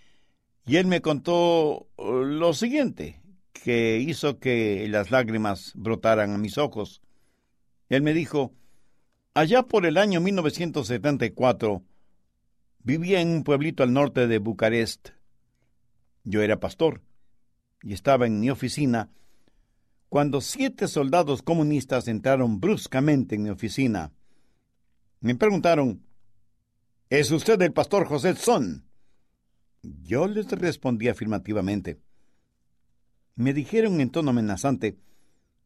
y 0.66 0.78
él 0.78 0.88
me 0.88 1.02
contó 1.02 1.88
lo 2.00 2.54
siguiente, 2.56 3.22
que 3.54 4.00
hizo 4.00 4.40
que 4.40 4.88
las 4.90 5.12
lágrimas 5.12 5.74
brotaran 5.76 6.32
a 6.34 6.40
mis 6.40 6.58
ojos. 6.58 7.04
Él 7.88 8.02
me 8.02 8.16
dijo, 8.16 8.52
Allá 9.36 9.62
por 9.62 9.86
el 9.86 9.98
año 9.98 10.22
1974, 10.22 11.84
vivía 12.80 13.22
en 13.22 13.30
un 13.30 13.44
pueblito 13.44 13.84
al 13.84 13.94
norte 13.94 14.26
de 14.26 14.40
Bucarest. 14.40 15.10
Yo 16.24 16.42
era 16.42 16.60
pastor 16.60 17.04
y 17.84 17.94
estaba 17.94 18.26
en 18.26 18.40
mi 18.40 18.50
oficina 18.50 19.12
cuando 20.10 20.42
siete 20.42 20.88
soldados 20.88 21.42
comunistas 21.42 22.08
entraron 22.08 22.60
bruscamente 22.60 23.36
en 23.36 23.44
mi 23.44 23.50
oficina. 23.50 24.12
Me 25.20 25.36
preguntaron, 25.36 26.08
¿Es 27.10 27.32
usted 27.32 27.62
el 27.62 27.72
pastor 27.72 28.06
José 28.06 28.36
Son? 28.36 28.84
Yo 29.82 30.28
les 30.28 30.52
respondí 30.52 31.08
afirmativamente. 31.08 32.02
Me 33.36 33.54
dijeron 33.54 34.02
en 34.02 34.10
tono 34.10 34.32
amenazante, 34.32 34.98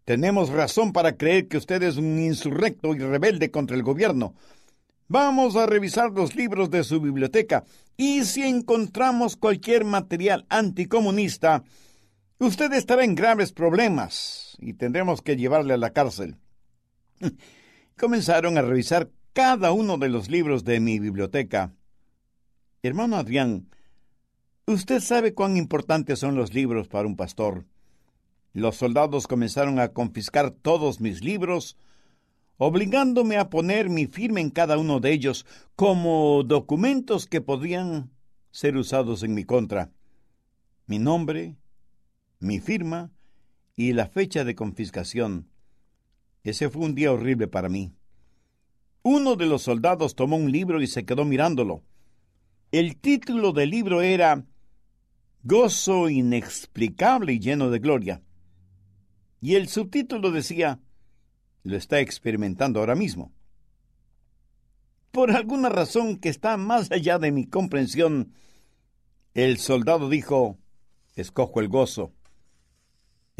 tenemos 0.05 0.49
razón 0.49 0.93
para 0.93 1.17
creer 1.17 1.47
que 1.47 1.57
usted 1.57 1.81
es 1.81 1.97
un 1.97 2.19
insurrecto 2.19 2.93
y 2.93 2.99
rebelde 2.99 3.49
contra 3.49 3.75
el 3.75 3.81
gobierno. 3.81 4.35
Vamos 5.07 5.55
a 5.55 5.65
revisar 5.65 6.11
los 6.11 6.35
libros 6.35 6.69
de 6.69 6.83
su 6.83 7.01
biblioteca 7.01 7.63
y 7.97 8.23
si 8.25 8.43
encontramos 8.43 9.35
cualquier 9.35 9.83
material 9.83 10.45
anticomunista, 10.47 11.63
usted 12.41 12.73
estará 12.73 13.03
en 13.03 13.13
graves 13.13 13.53
problemas 13.53 14.57
y 14.59 14.73
tendremos 14.73 15.21
que 15.21 15.37
llevarle 15.37 15.75
a 15.75 15.77
la 15.77 15.93
cárcel. 15.93 16.37
Comenzaron 17.99 18.57
a 18.57 18.63
revisar 18.63 19.11
cada 19.33 19.71
uno 19.71 19.97
de 19.97 20.09
los 20.09 20.29
libros 20.29 20.63
de 20.63 20.79
mi 20.79 20.99
biblioteca. 20.99 21.73
Hermano 22.81 23.15
Adrián, 23.15 23.69
usted 24.65 25.01
sabe 25.01 25.35
cuán 25.35 25.55
importantes 25.55 26.17
son 26.17 26.35
los 26.35 26.53
libros 26.53 26.87
para 26.87 27.07
un 27.07 27.15
pastor. 27.15 27.65
Los 28.53 28.75
soldados 28.75 29.27
comenzaron 29.27 29.79
a 29.79 29.89
confiscar 29.89 30.49
todos 30.49 30.99
mis 30.99 31.23
libros, 31.23 31.77
obligándome 32.57 33.37
a 33.37 33.49
poner 33.49 33.89
mi 33.89 34.07
firma 34.07 34.41
en 34.41 34.49
cada 34.49 34.79
uno 34.79 34.99
de 34.99 35.11
ellos 35.11 35.45
como 35.75 36.41
documentos 36.43 37.27
que 37.27 37.39
podían 37.39 38.09
ser 38.49 38.77
usados 38.77 39.21
en 39.21 39.35
mi 39.35 39.45
contra. 39.45 39.91
Mi 40.87 40.97
nombre, 40.97 41.55
mi 42.41 42.59
firma 42.59 43.11
y 43.75 43.93
la 43.93 44.07
fecha 44.07 44.43
de 44.43 44.55
confiscación. 44.55 45.47
Ese 46.43 46.69
fue 46.69 46.83
un 46.83 46.95
día 46.95 47.11
horrible 47.11 47.47
para 47.47 47.69
mí. 47.69 47.93
Uno 49.03 49.35
de 49.35 49.45
los 49.45 49.61
soldados 49.61 50.15
tomó 50.15 50.35
un 50.35 50.51
libro 50.51 50.81
y 50.81 50.87
se 50.87 51.05
quedó 51.05 51.23
mirándolo. 51.23 51.83
El 52.71 52.97
título 52.97 53.53
del 53.53 53.69
libro 53.69 54.01
era 54.01 54.43
Gozo 55.43 56.09
inexplicable 56.09 57.33
y 57.33 57.39
lleno 57.39 57.69
de 57.69 57.79
gloria. 57.79 58.21
Y 59.39 59.55
el 59.55 59.67
subtítulo 59.67 60.31
decía, 60.31 60.79
lo 61.63 61.77
está 61.77 61.99
experimentando 61.99 62.79
ahora 62.79 62.95
mismo. 62.95 63.31
Por 65.11 65.31
alguna 65.31 65.69
razón 65.69 66.17
que 66.17 66.29
está 66.29 66.57
más 66.57 66.91
allá 66.91 67.19
de 67.19 67.31
mi 67.31 67.45
comprensión, 67.45 68.33
el 69.33 69.57
soldado 69.57 70.09
dijo, 70.09 70.57
escojo 71.15 71.59
el 71.59 71.67
gozo. 71.67 72.13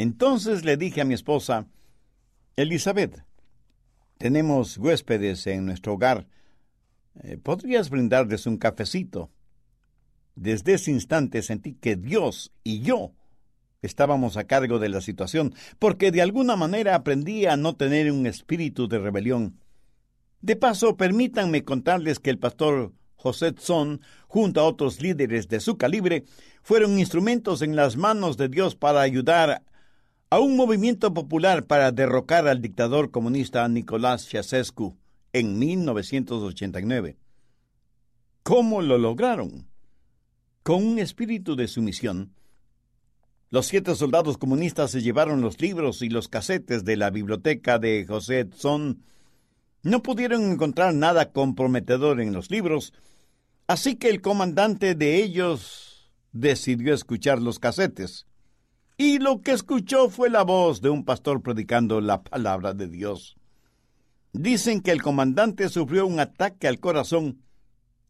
Entonces 0.01 0.65
le 0.65 0.77
dije 0.77 1.01
a 1.01 1.05
mi 1.05 1.13
esposa, 1.13 1.67
Elizabeth, 2.55 3.23
tenemos 4.17 4.79
huéspedes 4.79 5.45
en 5.45 5.67
nuestro 5.67 5.93
hogar. 5.93 6.27
Eh, 7.21 7.37
¿Podrías 7.37 7.91
brindarles 7.91 8.47
un 8.47 8.57
cafecito? 8.57 9.29
Desde 10.33 10.73
ese 10.73 10.89
instante 10.89 11.43
sentí 11.43 11.75
que 11.75 11.97
Dios 11.97 12.51
y 12.63 12.81
yo 12.81 13.11
estábamos 13.83 14.37
a 14.37 14.45
cargo 14.45 14.79
de 14.79 14.89
la 14.89 15.01
situación, 15.01 15.53
porque 15.77 16.11
de 16.11 16.23
alguna 16.23 16.55
manera 16.55 16.95
aprendí 16.95 17.45
a 17.45 17.55
no 17.55 17.75
tener 17.75 18.11
un 18.11 18.25
espíritu 18.25 18.87
de 18.87 18.97
rebelión. 18.97 19.59
De 20.41 20.55
paso, 20.55 20.97
permítanme 20.97 21.63
contarles 21.63 22.19
que 22.19 22.31
el 22.31 22.39
pastor 22.39 22.91
José 23.17 23.51
Tson, 23.51 24.01
junto 24.25 24.61
a 24.61 24.63
otros 24.63 24.99
líderes 24.99 25.47
de 25.47 25.59
su 25.59 25.77
calibre, 25.77 26.23
fueron 26.63 26.97
instrumentos 26.97 27.61
en 27.61 27.75
las 27.75 27.97
manos 27.97 28.35
de 28.37 28.49
Dios 28.49 28.75
para 28.75 29.01
ayudar 29.01 29.61
a 30.31 30.39
un 30.39 30.55
movimiento 30.55 31.13
popular 31.13 31.65
para 31.65 31.91
derrocar 31.91 32.47
al 32.47 32.61
dictador 32.61 33.11
comunista 33.11 33.67
Nicolás 33.67 34.25
Ceausescu 34.25 34.97
en 35.33 35.59
1989. 35.59 37.17
¿Cómo 38.41 38.81
lo 38.81 38.97
lograron? 38.97 39.67
Con 40.63 40.85
un 40.85 40.99
espíritu 40.99 41.57
de 41.57 41.67
sumisión. 41.67 42.33
Los 43.49 43.67
siete 43.67 43.93
soldados 43.93 44.37
comunistas 44.37 44.91
se 44.91 45.01
llevaron 45.01 45.41
los 45.41 45.59
libros 45.59 46.01
y 46.01 46.07
los 46.07 46.29
casetes 46.29 46.85
de 46.85 46.95
la 46.95 47.09
biblioteca 47.09 47.77
de 47.77 48.05
José 48.07 48.45
Tson. 48.45 49.03
No 49.83 50.01
pudieron 50.01 50.49
encontrar 50.49 50.93
nada 50.93 51.33
comprometedor 51.33 52.21
en 52.21 52.31
los 52.31 52.49
libros, 52.49 52.93
así 53.67 53.97
que 53.97 54.07
el 54.07 54.21
comandante 54.21 54.95
de 54.95 55.21
ellos 55.21 56.09
decidió 56.31 56.93
escuchar 56.93 57.41
los 57.41 57.59
casetes 57.59 58.27
y 59.01 59.17
lo 59.17 59.41
que 59.41 59.53
escuchó 59.53 60.11
fue 60.11 60.29
la 60.29 60.43
voz 60.43 60.79
de 60.79 60.91
un 60.91 61.03
pastor 61.03 61.41
predicando 61.41 62.01
la 62.01 62.21
palabra 62.21 62.75
de 62.75 62.87
Dios. 62.87 63.35
Dicen 64.31 64.79
que 64.79 64.91
el 64.91 65.01
comandante 65.01 65.69
sufrió 65.69 66.05
un 66.05 66.19
ataque 66.19 66.67
al 66.67 66.79
corazón 66.79 67.41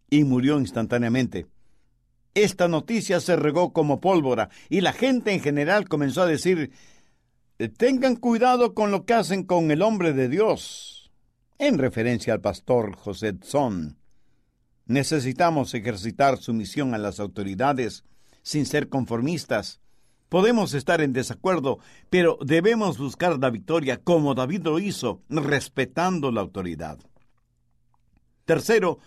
y 0.09 0.25
murió 0.25 0.59
instantáneamente. 0.59 1.47
Esta 2.33 2.67
noticia 2.67 3.21
se 3.21 3.37
regó 3.37 3.71
como 3.71 4.01
pólvora 4.01 4.49
y 4.67 4.81
la 4.81 4.91
gente 4.91 5.31
en 5.31 5.39
general 5.39 5.87
comenzó 5.87 6.23
a 6.23 6.27
decir, 6.27 6.71
tengan 7.77 8.17
cuidado 8.17 8.73
con 8.73 8.91
lo 8.91 9.05
que 9.05 9.13
hacen 9.13 9.45
con 9.45 9.71
el 9.71 9.83
hombre 9.83 10.11
de 10.11 10.27
Dios, 10.27 11.09
en 11.57 11.77
referencia 11.77 12.33
al 12.33 12.41
pastor 12.41 12.97
José 12.97 13.31
Tson. 13.31 13.97
Necesitamos 14.87 15.73
ejercitar 15.73 16.37
su 16.37 16.53
misión 16.53 16.93
a 16.93 16.97
las 16.97 17.21
autoridades 17.21 18.03
sin 18.41 18.65
ser 18.65 18.89
conformistas 18.89 19.80
Podemos 20.31 20.73
estar 20.73 21.01
en 21.01 21.11
desacuerdo, 21.11 21.79
pero 22.09 22.37
debemos 22.41 22.97
buscar 22.97 23.37
la 23.37 23.49
victoria 23.49 24.01
como 24.01 24.33
David 24.33 24.61
lo 24.63 24.79
hizo, 24.79 25.21
respetando 25.27 26.31
la 26.31 26.39
autoridad. 26.39 26.97
Tercero, 28.45 28.99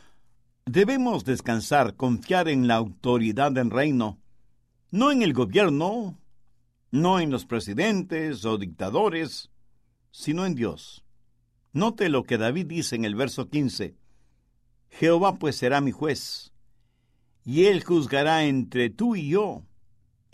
debemos 0.66 1.24
descansar, 1.24 1.96
confiar 1.96 2.50
en 2.50 2.68
la 2.68 2.74
autoridad 2.74 3.52
del 3.52 3.70
reino, 3.70 4.18
no 4.90 5.10
en 5.10 5.22
el 5.22 5.32
gobierno, 5.32 6.18
no 6.90 7.20
en 7.20 7.30
los 7.30 7.46
presidentes 7.46 8.44
o 8.44 8.58
dictadores, 8.58 9.50
sino 10.10 10.44
en 10.44 10.54
Dios. 10.54 11.06
Note 11.72 12.10
lo 12.10 12.24
que 12.24 12.36
David 12.36 12.66
dice 12.66 12.96
en 12.96 13.06
el 13.06 13.14
verso 13.14 13.48
15. 13.48 13.96
Jehová 14.90 15.36
pues 15.36 15.56
será 15.56 15.80
mi 15.80 15.90
juez, 15.90 16.52
y 17.46 17.64
él 17.64 17.82
juzgará 17.82 18.44
entre 18.44 18.90
tú 18.90 19.16
y 19.16 19.30
yo 19.30 19.62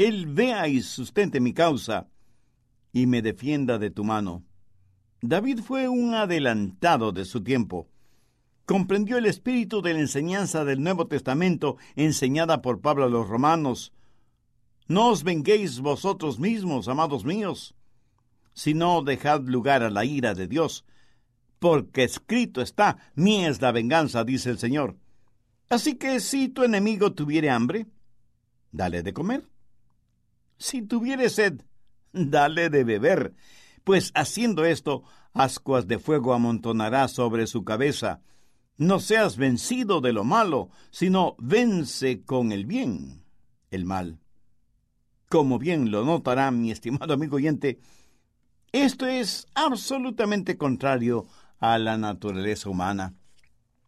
él 0.00 0.24
vea 0.24 0.66
y 0.66 0.80
sustente 0.80 1.40
mi 1.40 1.52
causa 1.52 2.08
y 2.90 3.06
me 3.06 3.20
defienda 3.20 3.78
de 3.78 3.90
tu 3.90 4.02
mano. 4.02 4.42
David 5.20 5.60
fue 5.60 5.88
un 5.88 6.14
adelantado 6.14 7.12
de 7.12 7.26
su 7.26 7.42
tiempo. 7.42 7.86
Comprendió 8.64 9.18
el 9.18 9.26
espíritu 9.26 9.82
de 9.82 9.92
la 9.92 10.00
enseñanza 10.00 10.64
del 10.64 10.82
Nuevo 10.82 11.06
Testamento 11.06 11.76
enseñada 11.96 12.62
por 12.62 12.80
Pablo 12.80 13.04
a 13.04 13.08
los 13.10 13.28
romanos. 13.28 13.92
No 14.88 15.08
os 15.08 15.22
venguéis 15.22 15.80
vosotros 15.80 16.38
mismos, 16.38 16.88
amados 16.88 17.26
míos, 17.26 17.74
sino 18.54 19.02
dejad 19.02 19.42
lugar 19.42 19.82
a 19.82 19.90
la 19.90 20.06
ira 20.06 20.32
de 20.32 20.48
Dios, 20.48 20.86
porque 21.58 22.04
escrito 22.04 22.62
está, 22.62 22.96
mía 23.14 23.50
es 23.50 23.60
la 23.60 23.70
venganza, 23.70 24.24
dice 24.24 24.48
el 24.48 24.58
Señor. 24.58 24.96
Así 25.68 25.96
que 25.96 26.20
si 26.20 26.48
tu 26.48 26.64
enemigo 26.64 27.12
tuviere 27.12 27.50
hambre, 27.50 27.86
dale 28.72 29.02
de 29.02 29.12
comer. 29.12 29.50
Si 30.60 30.82
tuviere 30.82 31.30
sed, 31.30 31.62
dale 32.12 32.68
de 32.68 32.84
beber, 32.84 33.34
pues 33.82 34.12
haciendo 34.14 34.66
esto, 34.66 35.02
ascuas 35.32 35.88
de 35.88 35.98
fuego 35.98 36.34
amontonará 36.34 37.08
sobre 37.08 37.46
su 37.46 37.64
cabeza. 37.64 38.20
No 38.76 39.00
seas 39.00 39.38
vencido 39.38 40.02
de 40.02 40.12
lo 40.12 40.22
malo, 40.22 40.68
sino 40.90 41.34
vence 41.38 42.22
con 42.22 42.52
el 42.52 42.66
bien 42.66 43.24
el 43.70 43.84
mal. 43.84 44.18
Como 45.28 45.58
bien 45.58 45.90
lo 45.90 46.04
notará 46.04 46.50
mi 46.50 46.70
estimado 46.70 47.14
amigo 47.14 47.36
oyente, 47.36 47.80
esto 48.72 49.06
es 49.06 49.46
absolutamente 49.54 50.58
contrario 50.58 51.26
a 51.58 51.78
la 51.78 51.96
naturaleza 51.96 52.68
humana. 52.68 53.14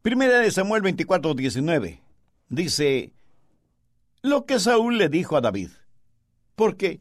Primera 0.01 0.39
de 0.39 0.51
Samuel 0.51 0.83
24, 0.83 1.35
19. 1.35 2.01
Dice, 2.49 3.13
lo 4.23 4.47
que 4.47 4.59
Saúl 4.59 4.99
le 4.99 5.09
dijo 5.09 5.37
a 5.37 5.41
David. 5.41 5.69
Porque, 6.55 7.01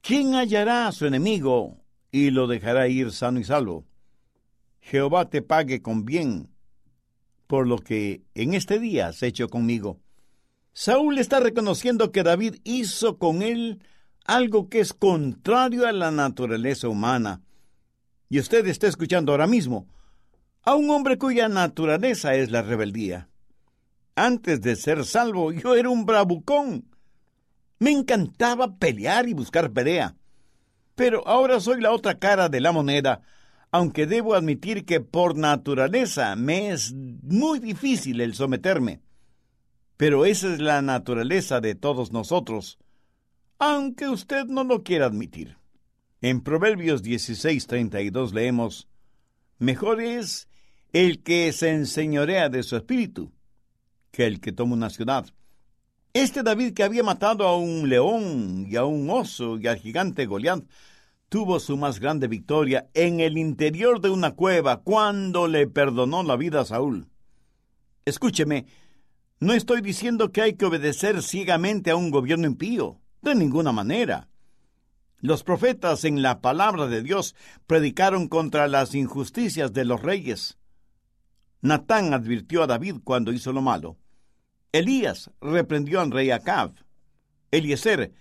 ¿quién 0.00 0.34
hallará 0.34 0.88
a 0.88 0.92
su 0.92 1.06
enemigo 1.06 1.76
y 2.10 2.30
lo 2.30 2.46
dejará 2.46 2.88
ir 2.88 3.12
sano 3.12 3.40
y 3.40 3.44
salvo? 3.44 3.84
Jehová 4.80 5.28
te 5.28 5.42
pague 5.42 5.82
con 5.82 6.04
bien 6.04 6.48
por 7.46 7.66
lo 7.66 7.78
que 7.78 8.22
en 8.34 8.54
este 8.54 8.78
día 8.78 9.08
has 9.08 9.22
hecho 9.22 9.48
conmigo. 9.48 10.00
Saúl 10.72 11.18
está 11.18 11.40
reconociendo 11.40 12.12
que 12.12 12.22
David 12.22 12.56
hizo 12.62 13.18
con 13.18 13.42
él 13.42 13.82
algo 14.24 14.68
que 14.68 14.80
es 14.80 14.92
contrario 14.92 15.86
a 15.86 15.92
la 15.92 16.10
naturaleza 16.10 16.88
humana. 16.88 17.42
Y 18.28 18.38
usted 18.38 18.66
está 18.66 18.86
escuchando 18.86 19.32
ahora 19.32 19.46
mismo 19.46 19.88
a 20.62 20.74
un 20.74 20.90
hombre 20.90 21.16
cuya 21.16 21.48
naturaleza 21.48 22.34
es 22.34 22.50
la 22.50 22.60
rebeldía. 22.60 23.28
Antes 24.14 24.60
de 24.60 24.76
ser 24.76 25.04
salvo, 25.06 25.50
yo 25.52 25.74
era 25.74 25.88
un 25.88 26.04
bravucón 26.04 26.84
me 27.78 27.90
encantaba 27.90 28.76
pelear 28.76 29.28
y 29.28 29.34
buscar 29.34 29.72
pelea. 29.72 30.16
Pero 30.94 31.26
ahora 31.26 31.60
soy 31.60 31.80
la 31.80 31.92
otra 31.92 32.18
cara 32.18 32.48
de 32.48 32.60
la 32.60 32.72
moneda, 32.72 33.22
aunque 33.70 34.06
debo 34.06 34.34
admitir 34.34 34.84
que 34.84 35.00
por 35.00 35.36
naturaleza 35.36 36.34
me 36.36 36.70
es 36.70 36.92
muy 36.92 37.60
difícil 37.60 38.20
el 38.20 38.34
someterme. 38.34 39.00
Pero 39.96 40.24
esa 40.24 40.52
es 40.52 40.60
la 40.60 40.82
naturaleza 40.82 41.60
de 41.60 41.74
todos 41.74 42.12
nosotros, 42.12 42.78
aunque 43.58 44.08
usted 44.08 44.46
no 44.46 44.64
lo 44.64 44.82
quiera 44.82 45.06
admitir. 45.06 45.56
En 46.20 46.40
Proverbios 46.40 47.02
16:32 47.02 48.32
leemos, 48.32 48.88
Mejor 49.58 50.00
es 50.00 50.48
el 50.92 51.22
que 51.22 51.52
se 51.52 51.70
enseñorea 51.70 52.48
de 52.48 52.62
su 52.62 52.76
espíritu 52.76 53.32
que 54.10 54.26
el 54.26 54.40
que 54.40 54.52
toma 54.52 54.74
una 54.74 54.90
ciudad. 54.90 55.26
Este 56.14 56.42
David 56.42 56.72
que 56.72 56.82
había 56.82 57.02
matado 57.02 57.46
a 57.46 57.56
un 57.56 57.88
león 57.88 58.66
y 58.68 58.76
a 58.76 58.84
un 58.84 59.10
oso 59.10 59.58
y 59.58 59.66
al 59.66 59.76
gigante 59.76 60.26
Goliat, 60.26 60.64
tuvo 61.28 61.60
su 61.60 61.76
más 61.76 62.00
grande 62.00 62.28
victoria 62.28 62.88
en 62.94 63.20
el 63.20 63.36
interior 63.36 64.00
de 64.00 64.10
una 64.10 64.34
cueva 64.34 64.80
cuando 64.82 65.46
le 65.46 65.66
perdonó 65.66 66.22
la 66.22 66.36
vida 66.36 66.62
a 66.62 66.64
Saúl. 66.64 67.08
Escúcheme, 68.06 68.66
no 69.40 69.52
estoy 69.52 69.82
diciendo 69.82 70.32
que 70.32 70.40
hay 70.40 70.54
que 70.54 70.64
obedecer 70.64 71.22
ciegamente 71.22 71.90
a 71.90 71.96
un 71.96 72.10
gobierno 72.10 72.46
impío, 72.46 73.00
de 73.20 73.34
ninguna 73.34 73.72
manera. 73.72 74.28
Los 75.20 75.42
profetas 75.42 76.04
en 76.04 76.22
la 76.22 76.40
palabra 76.40 76.86
de 76.86 77.02
Dios 77.02 77.34
predicaron 77.66 78.28
contra 78.28 78.66
las 78.66 78.94
injusticias 78.94 79.72
de 79.72 79.84
los 79.84 80.02
reyes. 80.02 80.58
Natán 81.60 82.14
advirtió 82.14 82.62
a 82.62 82.66
David 82.66 82.96
cuando 83.04 83.32
hizo 83.32 83.52
lo 83.52 83.60
malo. 83.60 83.98
Elías 84.72 85.30
reprendió 85.40 86.00
al 86.00 86.10
rey 86.10 86.30
Acab. 86.30 86.74
Eliezer 87.50 88.12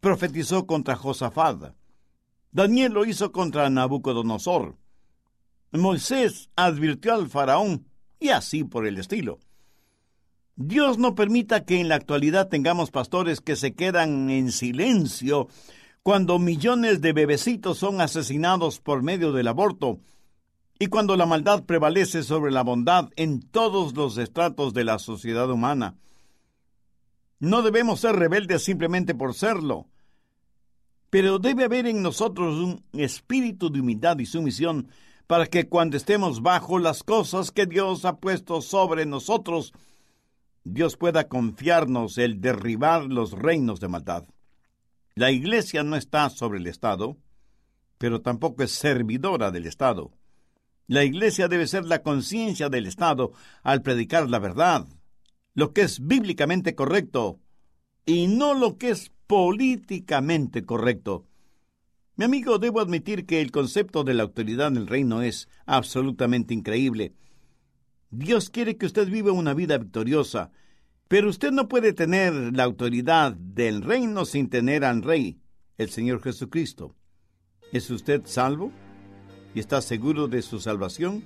profetizó 0.00 0.66
contra 0.66 0.96
Josafat. 0.96 1.74
Daniel 2.52 2.92
lo 2.92 3.04
hizo 3.04 3.32
contra 3.32 3.68
Nabucodonosor. 3.70 4.76
Moisés 5.72 6.50
advirtió 6.54 7.14
al 7.14 7.28
faraón 7.28 7.86
y 8.20 8.28
así 8.28 8.62
por 8.62 8.86
el 8.86 8.98
estilo. 8.98 9.38
Dios 10.54 10.98
no 10.98 11.14
permita 11.14 11.64
que 11.64 11.80
en 11.80 11.88
la 11.88 11.94
actualidad 11.94 12.48
tengamos 12.48 12.90
pastores 12.90 13.40
que 13.40 13.56
se 13.56 13.74
quedan 13.74 14.30
en 14.30 14.52
silencio 14.52 15.48
cuando 16.02 16.38
millones 16.38 17.00
de 17.00 17.12
bebecitos 17.12 17.78
son 17.78 18.00
asesinados 18.00 18.80
por 18.80 19.02
medio 19.02 19.32
del 19.32 19.48
aborto 19.48 19.98
y 20.82 20.88
cuando 20.88 21.16
la 21.16 21.26
maldad 21.26 21.62
prevalece 21.62 22.24
sobre 22.24 22.50
la 22.50 22.64
bondad 22.64 23.08
en 23.14 23.40
todos 23.40 23.94
los 23.94 24.18
estratos 24.18 24.74
de 24.74 24.82
la 24.82 24.98
sociedad 24.98 25.48
humana. 25.48 25.94
No 27.38 27.62
debemos 27.62 28.00
ser 28.00 28.16
rebeldes 28.16 28.64
simplemente 28.64 29.14
por 29.14 29.32
serlo, 29.34 29.86
pero 31.08 31.38
debe 31.38 31.62
haber 31.62 31.86
en 31.86 32.02
nosotros 32.02 32.56
un 32.56 32.84
espíritu 32.94 33.70
de 33.70 33.78
humildad 33.78 34.18
y 34.18 34.26
sumisión 34.26 34.88
para 35.28 35.46
que 35.46 35.68
cuando 35.68 35.96
estemos 35.96 36.42
bajo 36.42 36.80
las 36.80 37.04
cosas 37.04 37.52
que 37.52 37.66
Dios 37.66 38.04
ha 38.04 38.16
puesto 38.16 38.60
sobre 38.60 39.06
nosotros, 39.06 39.72
Dios 40.64 40.96
pueda 40.96 41.28
confiarnos 41.28 42.18
el 42.18 42.40
derribar 42.40 43.04
los 43.04 43.30
reinos 43.30 43.78
de 43.78 43.86
maldad. 43.86 44.24
La 45.14 45.30
Iglesia 45.30 45.84
no 45.84 45.94
está 45.94 46.28
sobre 46.28 46.58
el 46.58 46.66
Estado, 46.66 47.16
pero 47.98 48.20
tampoco 48.20 48.64
es 48.64 48.72
servidora 48.72 49.52
del 49.52 49.66
Estado. 49.66 50.10
La 50.92 51.04
Iglesia 51.04 51.48
debe 51.48 51.66
ser 51.66 51.86
la 51.86 52.02
conciencia 52.02 52.68
del 52.68 52.84
Estado 52.84 53.32
al 53.62 53.80
predicar 53.80 54.28
la 54.28 54.38
verdad, 54.38 54.86
lo 55.54 55.72
que 55.72 55.80
es 55.80 56.06
bíblicamente 56.06 56.74
correcto, 56.74 57.40
y 58.04 58.26
no 58.26 58.52
lo 58.52 58.76
que 58.76 58.90
es 58.90 59.10
políticamente 59.26 60.66
correcto. 60.66 61.24
Mi 62.16 62.26
amigo, 62.26 62.58
debo 62.58 62.78
admitir 62.78 63.24
que 63.24 63.40
el 63.40 63.50
concepto 63.50 64.04
de 64.04 64.12
la 64.12 64.24
autoridad 64.24 64.66
en 64.66 64.76
el 64.76 64.86
reino 64.86 65.22
es 65.22 65.48
absolutamente 65.64 66.52
increíble. 66.52 67.14
Dios 68.10 68.50
quiere 68.50 68.76
que 68.76 68.84
usted 68.84 69.08
viva 69.08 69.32
una 69.32 69.54
vida 69.54 69.78
victoriosa, 69.78 70.50
pero 71.08 71.30
usted 71.30 71.52
no 71.52 71.68
puede 71.68 71.94
tener 71.94 72.34
la 72.54 72.64
autoridad 72.64 73.32
del 73.32 73.80
reino 73.80 74.26
sin 74.26 74.50
tener 74.50 74.84
al 74.84 75.00
Rey, 75.00 75.40
el 75.78 75.88
Señor 75.88 76.20
Jesucristo. 76.20 76.94
¿Es 77.72 77.90
usted 77.90 78.26
salvo? 78.26 78.70
Y 79.54 79.60
está 79.60 79.80
seguro 79.80 80.28
de 80.28 80.42
su 80.42 80.60
salvación, 80.60 81.22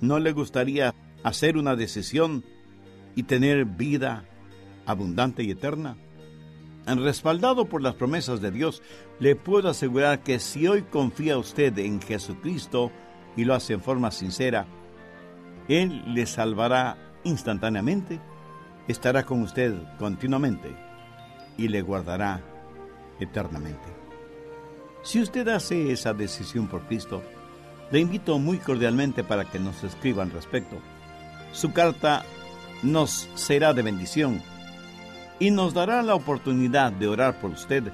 ¿no 0.00 0.18
le 0.18 0.32
gustaría 0.32 0.94
hacer 1.22 1.56
una 1.56 1.76
decisión 1.76 2.44
y 3.14 3.24
tener 3.24 3.64
vida 3.64 4.24
abundante 4.86 5.42
y 5.42 5.50
eterna? 5.50 5.96
Respaldado 6.86 7.66
por 7.66 7.82
las 7.82 7.94
promesas 7.94 8.40
de 8.40 8.52
Dios, 8.52 8.82
le 9.18 9.34
puedo 9.34 9.68
asegurar 9.68 10.22
que 10.22 10.38
si 10.38 10.68
hoy 10.68 10.82
confía 10.82 11.36
usted 11.36 11.76
en 11.78 12.00
Jesucristo 12.00 12.92
y 13.36 13.44
lo 13.44 13.54
hace 13.54 13.72
en 13.72 13.80
forma 13.80 14.12
sincera, 14.12 14.66
Él 15.68 16.14
le 16.14 16.26
salvará 16.26 16.96
instantáneamente, 17.24 18.20
estará 18.86 19.26
con 19.26 19.42
usted 19.42 19.74
continuamente 19.98 20.76
y 21.58 21.66
le 21.66 21.82
guardará 21.82 22.40
eternamente. 23.18 23.88
Si 25.02 25.20
usted 25.20 25.48
hace 25.48 25.90
esa 25.92 26.14
decisión 26.14 26.68
por 26.68 26.86
Cristo, 26.86 27.22
le 27.90 28.00
invito 28.00 28.38
muy 28.38 28.58
cordialmente 28.58 29.22
para 29.24 29.44
que 29.44 29.58
nos 29.58 29.82
escriba 29.84 30.22
al 30.22 30.30
respecto. 30.30 30.76
Su 31.52 31.72
carta 31.72 32.24
nos 32.82 33.28
será 33.34 33.72
de 33.72 33.82
bendición 33.82 34.42
y 35.38 35.50
nos 35.50 35.74
dará 35.74 36.02
la 36.02 36.14
oportunidad 36.14 36.92
de 36.92 37.08
orar 37.08 37.40
por 37.40 37.50
usted 37.50 37.84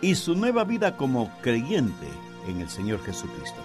y 0.00 0.14
su 0.14 0.34
nueva 0.34 0.64
vida 0.64 0.96
como 0.96 1.30
creyente 1.40 2.06
en 2.48 2.60
el 2.60 2.68
Señor 2.68 3.02
Jesucristo. 3.04 3.60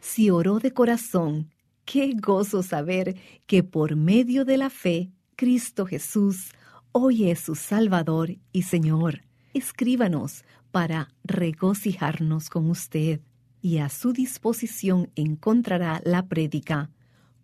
Si 0.00 0.30
oró 0.30 0.58
de 0.58 0.72
corazón, 0.72 1.50
qué 1.84 2.14
gozo 2.14 2.62
saber 2.62 3.16
que 3.46 3.62
por 3.62 3.96
medio 3.96 4.44
de 4.44 4.56
la 4.56 4.70
fe, 4.70 5.10
Cristo 5.36 5.86
Jesús 5.86 6.52
hoy 6.92 7.30
es 7.30 7.40
su 7.40 7.54
Salvador 7.54 8.36
y 8.52 8.62
Señor. 8.62 9.22
Escríbanos 9.54 10.44
para 10.70 11.08
regocijarnos 11.24 12.50
con 12.50 12.70
usted 12.70 13.20
y 13.62 13.78
a 13.78 13.88
su 13.88 14.12
disposición 14.12 15.10
encontrará 15.16 16.00
la 16.04 16.26
prédica 16.26 16.90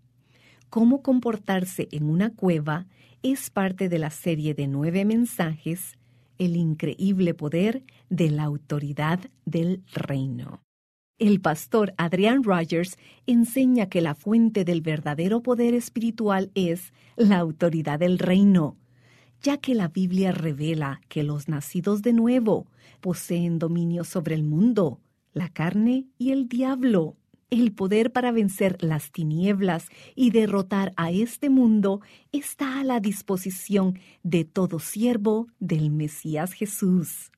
Cómo 0.69 1.03
comportarse 1.03 1.89
en 1.91 2.09
una 2.09 2.31
cueva 2.31 2.87
es 3.25 3.51
parte 3.51 3.89
de 3.89 3.99
la 3.99 4.11
serie 4.11 4.55
de 4.55 4.69
nueve 4.69 5.05
mensajes, 5.05 5.99
El 6.39 6.55
increíble 6.57 7.35
poder 7.35 7.83
de 8.09 8.31
la 8.31 8.45
autoridad 8.45 9.19
del 9.45 9.83
reino. 9.93 10.63
El 11.21 11.43
pastor 11.43 11.93
Adrian 11.99 12.43
Rogers 12.43 12.97
enseña 13.27 13.91
que 13.91 14.01
la 14.01 14.15
fuente 14.15 14.65
del 14.65 14.81
verdadero 14.81 15.43
poder 15.43 15.75
espiritual 15.75 16.51
es 16.55 16.95
la 17.15 17.37
autoridad 17.37 17.99
del 17.99 18.19
reino, 18.19 18.79
ya 19.43 19.59
que 19.59 19.75
la 19.75 19.89
Biblia 19.89 20.33
revela 20.33 21.03
que 21.09 21.23
los 21.23 21.47
nacidos 21.47 22.01
de 22.01 22.15
nuevo 22.15 22.69
poseen 23.03 23.59
dominio 23.59 24.05
sobre 24.05 24.35
el 24.35 24.45
mundo, 24.45 24.99
la 25.35 25.51
carne 25.51 26.07
y 26.17 26.31
el 26.31 26.49
diablo. 26.49 27.19
El 27.51 27.73
poder 27.73 28.13
para 28.13 28.33
vencer 28.33 28.83
las 28.83 29.13
tinieblas 29.13 29.89
y 30.15 30.31
derrotar 30.31 30.95
a 30.97 31.11
este 31.11 31.51
mundo 31.51 32.01
está 32.33 32.81
a 32.81 32.85
la 32.85 32.99
disposición 32.99 33.99
de 34.23 34.47
todo 34.47 34.79
siervo 34.79 35.49
del 35.59 35.91
Mesías 35.91 36.55
Jesús. 36.55 37.31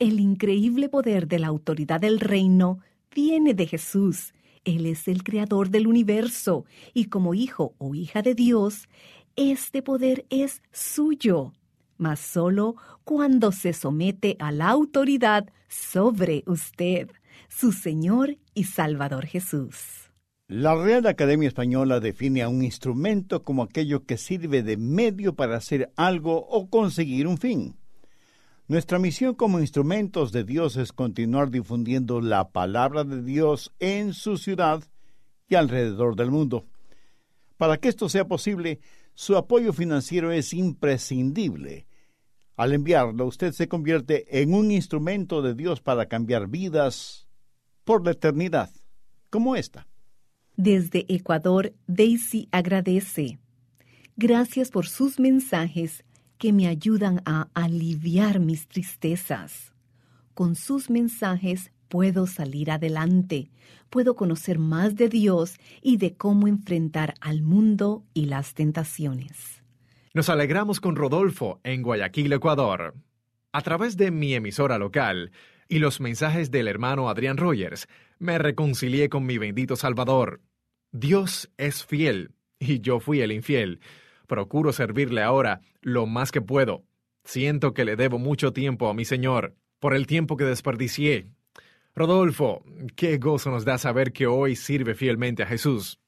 El 0.00 0.18
increíble 0.18 0.88
poder 0.88 1.28
de 1.28 1.38
la 1.38 1.46
autoridad 1.46 2.00
del 2.00 2.18
reino 2.18 2.80
viene 3.14 3.54
de 3.54 3.66
Jesús. 3.66 4.34
Él 4.64 4.86
es 4.86 5.08
el 5.08 5.22
creador 5.22 5.70
del 5.70 5.86
universo 5.86 6.64
y 6.92 7.06
como 7.06 7.34
hijo 7.34 7.74
o 7.78 7.94
hija 7.94 8.22
de 8.22 8.34
Dios, 8.34 8.88
este 9.36 9.82
poder 9.82 10.26
es 10.30 10.62
suyo, 10.72 11.52
mas 11.98 12.20
solo 12.20 12.76
cuando 13.04 13.52
se 13.52 13.72
somete 13.72 14.36
a 14.38 14.52
la 14.52 14.68
autoridad 14.68 15.48
sobre 15.68 16.44
usted, 16.46 17.10
su 17.48 17.72
Señor 17.72 18.36
y 18.54 18.64
Salvador 18.64 19.26
Jesús. 19.26 20.10
La 20.46 20.74
Real 20.74 21.06
Academia 21.06 21.48
Española 21.48 22.00
define 22.00 22.42
a 22.42 22.48
un 22.48 22.62
instrumento 22.62 23.42
como 23.42 23.62
aquello 23.62 24.04
que 24.04 24.18
sirve 24.18 24.62
de 24.62 24.76
medio 24.76 25.34
para 25.34 25.56
hacer 25.56 25.90
algo 25.96 26.46
o 26.46 26.68
conseguir 26.68 27.26
un 27.26 27.38
fin. 27.38 27.76
Nuestra 28.66 28.98
misión 28.98 29.34
como 29.34 29.60
instrumentos 29.60 30.32
de 30.32 30.42
Dios 30.42 30.76
es 30.76 30.94
continuar 30.94 31.50
difundiendo 31.50 32.22
la 32.22 32.48
palabra 32.48 33.04
de 33.04 33.22
Dios 33.22 33.74
en 33.78 34.14
su 34.14 34.38
ciudad 34.38 34.82
y 35.48 35.54
alrededor 35.54 36.16
del 36.16 36.30
mundo. 36.30 36.64
Para 37.58 37.76
que 37.76 37.88
esto 37.88 38.08
sea 38.08 38.26
posible, 38.26 38.80
su 39.12 39.36
apoyo 39.36 39.74
financiero 39.74 40.32
es 40.32 40.54
imprescindible. 40.54 41.86
Al 42.56 42.72
enviarlo, 42.72 43.26
usted 43.26 43.52
se 43.52 43.68
convierte 43.68 44.40
en 44.40 44.54
un 44.54 44.70
instrumento 44.70 45.42
de 45.42 45.54
Dios 45.54 45.82
para 45.82 46.06
cambiar 46.06 46.48
vidas 46.48 47.26
por 47.84 48.02
la 48.02 48.12
eternidad, 48.12 48.70
como 49.28 49.56
esta. 49.56 49.86
Desde 50.56 51.04
Ecuador, 51.08 51.74
Daisy 51.86 52.48
agradece. 52.50 53.38
Gracias 54.16 54.70
por 54.70 54.86
sus 54.86 55.20
mensajes 55.20 56.02
que 56.44 56.52
me 56.52 56.68
ayudan 56.68 57.22
a 57.24 57.48
aliviar 57.54 58.38
mis 58.38 58.68
tristezas. 58.68 59.72
Con 60.34 60.56
sus 60.56 60.90
mensajes 60.90 61.72
puedo 61.88 62.26
salir 62.26 62.70
adelante, 62.70 63.50
puedo 63.88 64.14
conocer 64.14 64.58
más 64.58 64.94
de 64.94 65.08
Dios 65.08 65.56
y 65.80 65.96
de 65.96 66.18
cómo 66.18 66.46
enfrentar 66.46 67.14
al 67.22 67.40
mundo 67.40 68.04
y 68.12 68.26
las 68.26 68.52
tentaciones. 68.52 69.62
Nos 70.12 70.28
alegramos 70.28 70.80
con 70.80 70.96
Rodolfo 70.96 71.60
en 71.64 71.80
Guayaquil, 71.80 72.34
Ecuador. 72.34 72.94
A 73.52 73.62
través 73.62 73.96
de 73.96 74.10
mi 74.10 74.34
emisora 74.34 74.76
local 74.76 75.32
y 75.66 75.78
los 75.78 75.98
mensajes 75.98 76.50
del 76.50 76.68
hermano 76.68 77.08
Adrián 77.08 77.38
Rogers, 77.38 77.88
me 78.18 78.36
reconcilié 78.36 79.08
con 79.08 79.24
mi 79.24 79.38
bendito 79.38 79.76
Salvador. 79.76 80.42
Dios 80.92 81.50
es 81.56 81.86
fiel 81.86 82.32
y 82.58 82.82
yo 82.82 83.00
fui 83.00 83.22
el 83.22 83.32
infiel. 83.32 83.80
Procuro 84.26 84.74
servirle 84.74 85.22
ahora 85.22 85.62
lo 85.84 86.06
más 86.06 86.32
que 86.32 86.40
puedo. 86.40 86.82
Siento 87.24 87.74
que 87.74 87.84
le 87.84 87.94
debo 87.94 88.18
mucho 88.18 88.52
tiempo 88.52 88.88
a 88.88 88.94
mi 88.94 89.04
Señor 89.04 89.54
por 89.78 89.94
el 89.94 90.06
tiempo 90.06 90.36
que 90.36 90.44
desperdicié. 90.44 91.28
Rodolfo, 91.94 92.64
qué 92.96 93.18
gozo 93.18 93.50
nos 93.50 93.64
da 93.64 93.78
saber 93.78 94.12
que 94.12 94.26
hoy 94.26 94.56
sirve 94.56 94.94
fielmente 94.94 95.42
a 95.42 95.46
Jesús. 95.46 96.00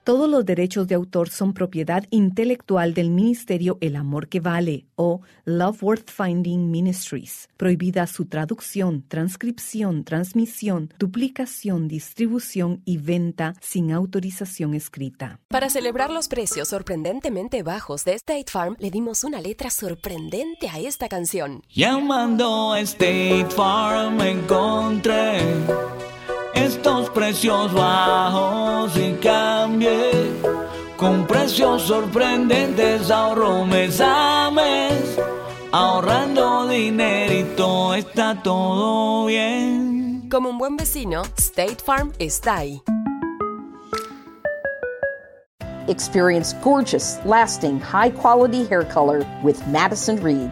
Todos 0.09 0.27
los 0.27 0.43
derechos 0.43 0.87
de 0.87 0.95
autor 0.95 1.29
son 1.29 1.53
propiedad 1.53 2.03
intelectual 2.09 2.95
del 2.95 3.11
Ministerio 3.11 3.77
El 3.79 3.95
Amor 3.95 4.27
que 4.27 4.39
Vale 4.39 4.87
o 4.95 5.21
Love 5.45 5.83
Worth 5.83 6.09
Finding 6.09 6.71
Ministries. 6.71 7.47
Prohibida 7.57 8.07
su 8.07 8.25
traducción, 8.25 9.03
transcripción, 9.07 10.03
transmisión, 10.03 10.91
duplicación, 10.97 11.87
distribución 11.87 12.81
y 12.85 12.97
venta 12.97 13.53
sin 13.61 13.91
autorización 13.91 14.73
escrita. 14.73 15.41
Para 15.47 15.69
celebrar 15.69 16.09
los 16.09 16.27
precios 16.27 16.69
sorprendentemente 16.69 17.61
bajos 17.61 18.03
de 18.03 18.15
State 18.15 18.45
Farm, 18.51 18.77
le 18.79 18.89
dimos 18.89 19.23
una 19.23 19.39
letra 19.39 19.69
sorprendente 19.69 20.69
a 20.69 20.79
esta 20.79 21.07
canción. 21.07 21.61
Llamando 21.69 22.73
a 22.73 22.79
State 22.79 23.45
Farm 23.51 24.19
encontré 24.21 25.37
estos 26.59 27.09
precios 27.09 27.73
bajos 27.73 28.95
y 28.97 29.13
cambié 29.13 30.11
con 30.97 31.25
precios 31.25 31.83
sorprendentes 31.83 33.09
ahorro 33.09 33.65
mes 33.65 34.01
a 34.01 34.51
mes. 34.51 35.17
Ahorrando 35.71 36.67
dinerito 36.67 37.93
está 37.93 38.41
todo 38.41 39.25
bien. 39.27 40.27
Como 40.29 40.49
un 40.49 40.57
buen 40.57 40.75
vecino 40.75 41.23
State 41.37 41.77
Farm 41.83 42.11
está 42.19 42.57
ahí. 42.57 42.81
Experience 45.87 46.53
gorgeous, 46.63 47.17
lasting, 47.25 47.79
high 47.79 48.11
quality 48.11 48.65
hair 48.67 48.83
color 48.83 49.25
with 49.43 49.57
Madison 49.67 50.21
Reed. 50.21 50.51